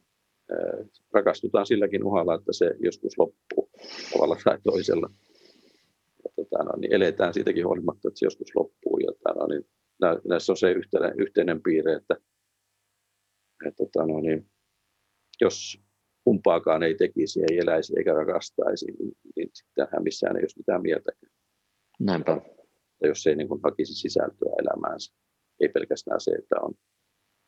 rakastutaan 1.14 1.66
silläkin 1.66 2.04
uhalla, 2.04 2.34
että 2.34 2.52
se 2.52 2.74
joskus 2.80 3.18
loppuu 3.18 3.70
tavalla 4.12 4.36
tai 4.44 4.58
toisella. 4.62 5.10
Ja, 6.24 6.30
tota, 6.36 6.64
no, 6.64 6.72
niin 6.76 6.92
eletään 6.92 7.34
siitäkin 7.34 7.66
huolimatta, 7.66 8.08
että 8.08 8.18
se 8.18 8.26
joskus 8.26 8.56
loppuu. 8.56 8.98
Ja, 8.98 9.12
tota, 9.12 9.40
no, 9.40 9.46
niin, 9.46 9.64
näissä 10.28 10.52
on 10.52 10.56
se 10.56 10.72
yhteinen, 10.72 11.12
yhteinen 11.20 11.62
piirre, 11.62 11.92
että, 11.92 12.16
että 13.66 13.84
tota, 13.84 14.06
no, 14.06 14.20
niin, 14.20 14.50
jos 15.40 15.80
kumpaakaan 16.24 16.82
ei 16.82 16.94
tekisi, 16.94 17.40
ei 17.50 17.58
eläisi 17.58 17.94
eikä 17.98 18.12
rakastaisi, 18.12 18.86
niin, 18.86 19.12
niin 19.36 19.50
sittenhän 19.54 20.02
missään 20.02 20.36
ei 20.36 20.42
olisi 20.42 20.58
mitään 20.58 20.82
mieltäkään. 20.82 21.32
Näinpä. 22.00 22.40
Ja 23.02 23.08
jos 23.08 23.26
ei 23.26 23.36
niin 23.36 23.48
kuin 23.48 23.60
hakisi 23.64 23.94
sisältöä 23.94 24.52
elämäänsä, 24.62 25.14
ei 25.60 25.68
pelkästään 25.68 26.20
se, 26.20 26.30
että 26.30 26.56
on 26.60 26.74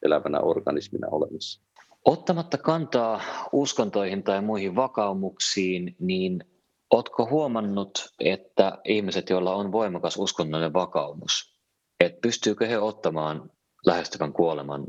elävänä 0.02 0.40
organismina 0.40 1.08
olemassa. 1.08 1.62
Ottamatta 2.04 2.58
kantaa 2.58 3.20
uskontoihin 3.52 4.22
tai 4.22 4.42
muihin 4.42 4.76
vakaumuksiin, 4.76 5.96
niin 5.98 6.44
oletko 6.90 7.28
huomannut, 7.30 8.08
että 8.20 8.78
ihmiset, 8.84 9.30
joilla 9.30 9.54
on 9.54 9.72
voimakas 9.72 10.16
uskonnollinen 10.16 10.72
vakaumus, 10.72 11.60
että 12.00 12.18
pystyykö 12.20 12.66
he 12.66 12.78
ottamaan 12.78 13.50
lähestyvän 13.86 14.32
kuoleman 14.32 14.86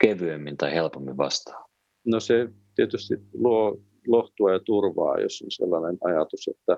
kevyemmin 0.00 0.56
tai 0.56 0.74
helpommin 0.74 1.16
vastaan? 1.16 1.64
No 2.04 2.20
se 2.20 2.48
tietysti 2.74 3.14
luo 3.34 3.80
lohtua 4.06 4.52
ja 4.52 4.60
turvaa, 4.60 5.20
jos 5.20 5.42
on 5.42 5.50
sellainen 5.50 5.98
ajatus, 6.00 6.48
että 6.48 6.76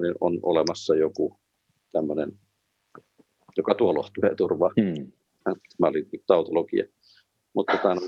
niin 0.00 0.14
on 0.20 0.38
olemassa 0.42 0.94
joku 0.94 1.40
tämmöinen, 1.92 2.32
joka 3.56 3.74
tuo 3.74 3.94
lohtua 3.94 4.28
ja 4.28 4.34
turvaa. 4.34 4.70
Hmm. 4.80 5.12
Tämä 5.44 5.88
oli 5.88 6.08
tautologia. 6.26 6.84
Mutta, 7.54 7.78
tämän, 7.82 7.98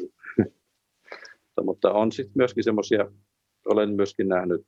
mutta 1.67 1.93
on 1.93 2.13
sitten 2.13 2.33
myöskin 2.37 2.65
semmoisia, 2.65 3.11
olen 3.65 3.91
myöskin 3.91 4.29
nähnyt 4.29 4.67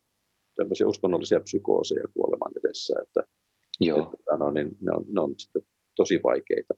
tämmöisiä 0.56 0.86
uskonnollisia 0.86 1.40
psykooseja 1.40 2.08
kuoleman 2.14 2.52
edessä, 2.64 2.94
että, 3.02 3.22
Joo. 3.80 4.14
että 4.18 4.36
no, 4.36 4.50
niin 4.50 4.76
ne, 4.80 4.92
on, 4.92 5.04
ne 5.08 5.20
on 5.20 5.34
sitten 5.38 5.62
tosi 5.96 6.20
vaikeita. 6.24 6.74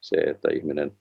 Se, 0.00 0.16
että 0.16 0.48
ihminen 0.54 0.92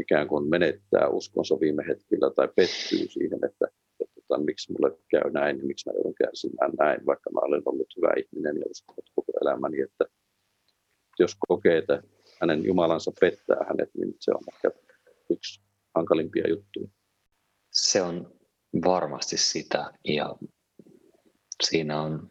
ikään 0.00 0.28
kuin 0.28 0.48
menettää 0.48 1.08
uskonsa 1.08 1.60
viime 1.60 1.84
hetkellä 1.88 2.30
tai 2.30 2.48
pettyy 2.56 3.08
siihen, 3.08 3.40
että, 3.44 3.66
että, 4.00 4.14
että 4.18 4.38
miksi 4.38 4.72
mulle 4.72 4.98
käy 5.10 5.30
näin 5.30 5.58
ja 5.58 5.64
miksi 5.64 5.88
mä 5.88 5.94
joudun 5.96 6.14
kärsimään 6.14 6.72
näin, 6.78 7.06
vaikka 7.06 7.30
mä 7.30 7.40
olen 7.42 7.62
ollut 7.66 7.96
hyvä 7.96 8.12
ihminen 8.16 8.56
ja 8.56 8.64
uskonut 8.70 9.10
koko 9.14 9.32
elämäni, 9.42 9.80
että 9.80 10.04
jos 11.18 11.36
kokee, 11.48 11.78
että 11.78 12.02
hänen 12.40 12.64
Jumalansa 12.64 13.12
pettää 13.20 13.66
hänet, 13.68 13.90
niin 13.94 14.14
se 14.20 14.30
on 14.30 14.42
ehkä 14.54 14.70
yksi 15.30 15.60
hankalimpia 15.94 16.48
juttuja. 16.48 16.88
Se 17.70 18.02
on 18.02 18.32
varmasti 18.84 19.36
sitä 19.36 19.92
ja 20.04 20.36
siinä 21.62 22.02
on, 22.02 22.30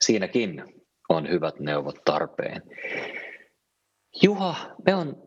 siinäkin 0.00 0.64
on 1.08 1.28
hyvät 1.28 1.60
neuvot 1.60 1.96
tarpeen. 2.04 2.62
Juha, 4.22 4.74
me 4.86 4.94
on 4.94 5.25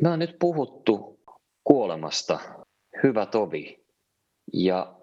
me 0.00 0.08
on 0.08 0.18
nyt 0.18 0.36
puhuttu 0.40 1.20
kuolemasta, 1.64 2.38
hyvä 3.02 3.26
tovi. 3.26 3.84
Ja 4.52 4.96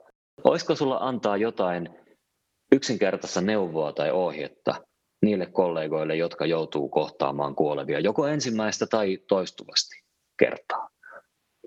olisiko 0.44 0.76
sulla 0.76 0.98
antaa 0.98 1.38
jotain 1.38 1.90
yksinkertaista 2.72 3.42
neuvoa 3.42 3.94
tai 3.94 4.12
ohjetta 4.12 4.76
niille 5.22 5.46
kollegoille, 5.46 6.16
jotka 6.16 6.46
joutuu 6.46 6.90
kohtaamaan 6.90 7.56
kuolevia, 7.56 8.00
joko 8.00 8.28
ensimmäistä 8.28 8.86
tai 8.88 9.18
toistuvasti 9.28 10.04
kertaa? 10.40 10.90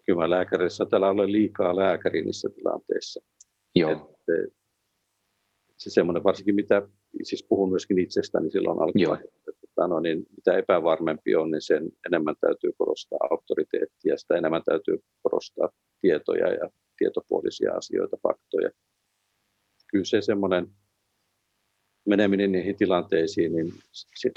Kyllä 0.07 0.31
lääkärissä 0.31 0.87
täällä 0.87 1.09
ole 1.09 1.33
liikaa 1.33 1.77
lääkäri 1.77 2.23
niissä 2.23 2.49
tilanteissa. 2.55 3.21
Joo. 3.75 3.91
Et, 3.91 4.53
se 5.77 5.91
semmoinen 5.91 6.25
varsinkin, 6.25 6.55
mitä 6.55 6.83
siis 7.23 7.47
puhun 7.49 7.71
myöskin 7.71 7.99
itsestäni 7.99 8.51
silloin 8.51 8.83
alkuvaiheessa, 8.83 9.53
no, 9.77 10.01
niin 10.01 10.27
mitä 10.37 10.59
epävarmempi 10.59 11.35
on, 11.35 11.51
niin 11.51 11.63
sen 11.63 11.93
enemmän 12.07 12.37
täytyy 12.41 12.73
korostaa 12.79 13.19
auktoriteettia, 13.31 14.17
sitä 14.17 14.37
enemmän 14.37 14.63
täytyy 14.65 14.99
korostaa 15.23 15.69
tietoja 16.01 16.49
ja 16.53 16.71
tietopuolisia 16.99 17.73
asioita, 17.73 18.17
faktoja. 18.23 18.71
Kyllä 19.91 20.05
se 20.05 20.23
semmoinen 20.23 20.69
meneminen 22.07 22.53
niihin 22.53 22.77
tilanteisiin, 22.77 23.53
niin 23.53 23.73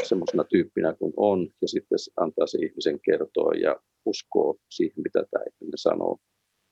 semmoisena 0.03 0.43
tyyppinä 0.43 0.93
kuin 0.93 1.13
on, 1.17 1.49
ja 1.61 1.67
sitten 1.67 1.97
antaa 2.17 2.47
se 2.47 2.57
ihmisen 2.57 2.99
kertoa 2.99 3.53
ja 3.53 3.75
uskoo 4.05 4.57
siihen, 4.69 5.01
mitä 5.03 5.23
tämä 5.31 5.43
ihminen 5.43 5.77
sanoo, 5.77 6.17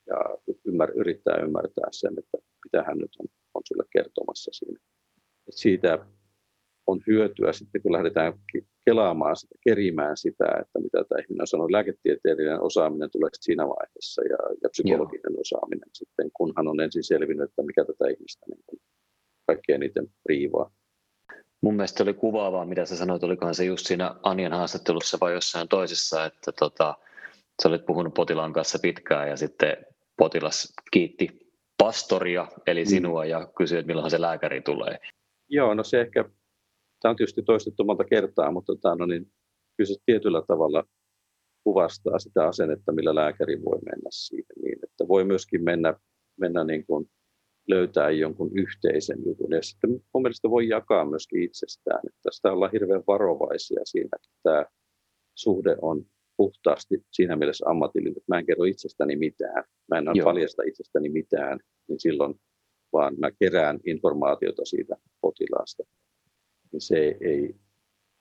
ja 0.06 0.16
ymmär, 0.64 0.90
yrittää 0.90 1.36
ymmärtää 1.44 1.88
sen, 1.90 2.14
että 2.18 2.38
mitä 2.64 2.82
hän 2.82 2.98
nyt 2.98 3.10
on, 3.18 3.26
on 3.54 3.62
sulle 3.68 3.84
kertomassa 3.92 4.50
siinä. 4.52 4.78
Et 5.48 5.54
siitä 5.54 6.06
on 6.86 7.00
hyötyä 7.06 7.52
sitten, 7.52 7.82
kun 7.82 7.92
lähdetään 7.92 8.32
kelaamaan 8.84 9.36
sitä, 9.36 9.54
kerimään 9.68 10.16
sitä, 10.16 10.44
että 10.60 10.78
mitä 10.80 11.04
tämä 11.08 11.20
ihminen 11.20 11.42
on 11.42 11.46
sanonut. 11.46 11.70
Lääketieteellinen 11.70 12.60
osaaminen 12.60 13.10
tulee 13.10 13.30
siinä 13.32 13.64
vaiheessa 13.68 14.22
ja, 14.22 14.38
ja 14.62 14.68
psykologinen 14.68 15.32
Joo. 15.32 15.40
osaaminen 15.40 15.90
sitten, 15.92 16.30
kunhan 16.32 16.68
on 16.68 16.80
ensin 16.80 17.04
selvinnyt, 17.04 17.50
että 17.50 17.62
mikä 17.62 17.84
tätä 17.84 18.10
ihmistä 18.10 18.46
niin 18.48 18.80
kaikkein 19.46 19.82
eniten 19.82 20.06
riivaa. 20.28 20.70
Mun 21.62 21.76
mielestä 21.76 22.02
oli 22.02 22.14
kuvaavaa, 22.14 22.66
mitä 22.66 22.86
sä 22.86 22.96
sanoit, 22.96 23.24
olikohan 23.24 23.54
se 23.54 23.64
just 23.64 23.86
siinä 23.86 24.14
Anjan 24.22 24.52
haastattelussa 24.52 25.18
vai 25.20 25.32
jossain 25.32 25.68
toisessa, 25.68 26.24
että 26.24 26.52
tota, 26.52 26.94
sä 27.62 27.68
olit 27.68 27.86
puhunut 27.86 28.14
potilaan 28.14 28.52
kanssa 28.52 28.78
pitkään 28.78 29.28
ja 29.28 29.36
sitten 29.36 29.76
potilas 30.16 30.72
kiitti 30.90 31.44
pastoria, 31.78 32.48
eli 32.66 32.84
mm. 32.84 32.88
sinua, 32.88 33.24
ja 33.24 33.48
kysyi, 33.56 33.78
että 33.78 33.86
milloin 33.86 34.10
se 34.10 34.20
lääkäri 34.20 34.60
tulee. 34.60 34.98
Joo, 35.48 35.74
no 35.74 35.84
se 35.84 36.00
ehkä 36.00 36.24
Tämä 37.04 37.10
on 37.10 37.16
tietysti 37.16 37.42
toistettu 37.42 37.84
monta 37.84 38.04
kertaa, 38.04 38.50
mutta 38.50 38.72
tämä, 38.82 38.94
no 38.94 39.06
niin, 39.06 39.32
kyllä 39.76 39.88
se 39.88 39.94
tietyllä 40.06 40.42
tavalla 40.48 40.84
kuvastaa 41.64 42.18
sitä 42.18 42.46
asennetta, 42.46 42.92
millä 42.92 43.14
lääkäri 43.14 43.64
voi 43.64 43.78
mennä 43.78 44.08
siihen 44.10 44.56
niin, 44.62 44.78
että 44.82 45.08
voi 45.08 45.24
myöskin 45.24 45.64
mennä, 45.64 45.94
mennä 46.40 46.64
niin 46.64 46.86
kuin 46.86 47.10
löytää 47.68 48.10
jonkun 48.10 48.50
yhteisen 48.58 49.18
jutun. 49.26 49.52
Ja 49.52 49.62
sitten 49.62 49.90
mun 49.90 50.22
mielestä 50.22 50.50
voi 50.50 50.68
jakaa 50.68 51.04
myöskin 51.04 51.42
itsestään, 51.42 52.00
että 52.06 52.28
sitä 52.32 52.52
ollaan 52.52 52.72
hirveän 52.72 53.02
varovaisia 53.06 53.80
siinä, 53.84 54.08
että 54.16 54.28
tämä 54.42 54.66
suhde 55.34 55.76
on 55.82 56.06
puhtaasti 56.36 57.04
siinä 57.12 57.36
mielessä 57.36 57.64
ammatillinen, 57.68 58.16
että 58.16 58.34
mä 58.34 58.38
en 58.38 58.46
kerro 58.46 58.64
itsestäni 58.64 59.16
mitään, 59.16 59.64
mä 59.90 59.98
en 59.98 60.04
Joo. 60.14 60.24
paljasta 60.24 60.62
itsestäni 60.62 61.08
mitään, 61.08 61.60
niin 61.88 62.00
silloin 62.00 62.34
vaan 62.92 63.14
mä 63.18 63.30
kerään 63.30 63.80
informaatiota 63.86 64.64
siitä 64.64 64.96
potilaasta 65.20 65.82
niin 66.74 66.80
se 66.80 67.16
ei 67.20 67.56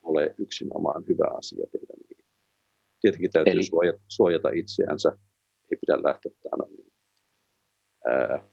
ole 0.03 0.35
yksinomaan 0.37 1.03
hyvä 1.07 1.37
asia 1.37 1.65
tehdä 1.71 1.93
niin. 2.09 2.25
Tietenkin 3.01 3.31
täytyy 3.31 3.53
Eli... 3.53 3.63
suojata, 3.63 3.99
suojata 4.07 4.49
itseänsä, 4.49 5.17
ei 5.71 5.77
pidä 5.81 6.03
lähteä 6.03 6.31
tämän, 6.43 6.69
niin, 6.77 6.93
ää, 8.05 8.43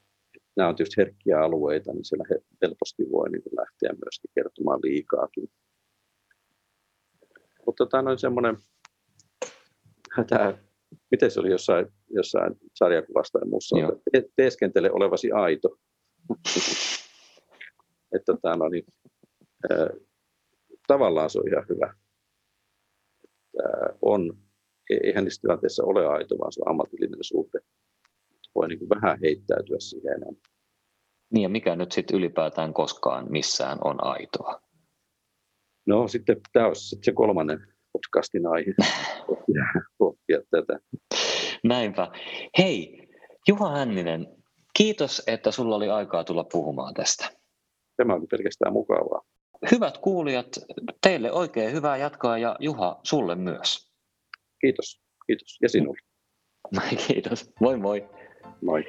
nämä 0.57 0.68
on 0.68 0.76
tietysti 0.76 0.96
herkkiä 0.96 1.40
alueita, 1.40 1.92
niin 1.92 2.05
siellä 2.05 2.24
helposti 2.62 3.03
voi 3.12 3.30
niin 3.30 3.42
lähteä 3.57 3.90
myöskin 4.05 4.30
kertomaan 4.34 4.80
liikaakin. 4.82 5.51
Mutta 7.66 7.86
tämä 7.86 8.11
on 8.11 8.18
semmoinen, 8.18 8.57
tämä, 10.28 10.59
miten 11.11 11.30
se 11.30 11.40
oli 11.40 11.51
jossain, 11.51 11.86
jossain 12.11 12.55
sarjakuvasta 12.74 13.38
ja 13.38 13.46
muussa, 13.46 13.76
että 14.12 14.32
teeskentele 14.36 14.90
olevasi 14.92 15.32
aito. 15.32 15.76
että 18.16 18.32
tämä 18.42 18.64
on 18.64 18.70
niin, 18.70 18.84
tavallaan 20.86 21.30
se 21.30 21.38
on 21.38 21.48
ihan 21.48 21.66
hyvä. 21.68 21.94
Tämä 23.56 23.98
on 24.02 24.38
eihän 24.90 25.24
niissä 25.24 25.40
tilanteissa 25.40 25.84
ole 25.84 26.06
aito, 26.06 26.38
vaan 26.38 26.52
se 26.52 26.61
on 26.61 26.70
ammatillinen 26.70 27.18
suhde. 27.24 27.61
Voi 28.54 28.68
niin 28.68 28.78
kuin 28.78 28.88
vähän 28.88 29.18
heittäytyä 29.22 29.76
siihen 29.78 30.12
enää. 30.12 30.30
Niin 31.32 31.42
ja 31.42 31.48
mikä 31.48 31.76
nyt 31.76 31.92
sitten 31.92 32.16
ylipäätään 32.16 32.74
koskaan 32.74 33.26
missään 33.32 33.78
on 33.84 34.04
aitoa? 34.04 34.62
No 35.86 36.08
sitten 36.08 36.40
tämä 36.52 36.66
olisi 36.66 36.88
sitten 36.88 37.04
se 37.04 37.12
kolmannen 37.12 37.58
podcastin 37.92 38.46
aihe, 38.46 38.74
pohtia 39.98 40.38
tätä. 40.50 40.78
Näinpä. 41.64 42.12
Hei, 42.58 43.08
Juha 43.48 43.70
Hänninen, 43.70 44.26
kiitos, 44.76 45.22
että 45.26 45.50
sulla 45.50 45.76
oli 45.76 45.88
aikaa 45.88 46.24
tulla 46.24 46.44
puhumaan 46.44 46.94
tästä. 46.94 47.30
Tämä 47.96 48.14
oli 48.14 48.26
pelkästään 48.26 48.72
mukavaa. 48.72 49.22
Hyvät 49.70 49.98
kuulijat, 49.98 50.46
teille 51.00 51.32
oikein 51.32 51.72
hyvää 51.72 51.96
jatkoa 51.96 52.38
ja 52.38 52.56
Juha, 52.61 53.00
sulle 53.02 53.34
myös. 53.34 53.90
Kiitos, 54.61 55.00
kiitos 55.26 55.58
ja 55.62 55.68
sinulle. 55.68 56.00
Kiitos, 57.06 57.52
moi 57.61 57.76
moi. 57.76 58.08
Moi. 58.62 58.84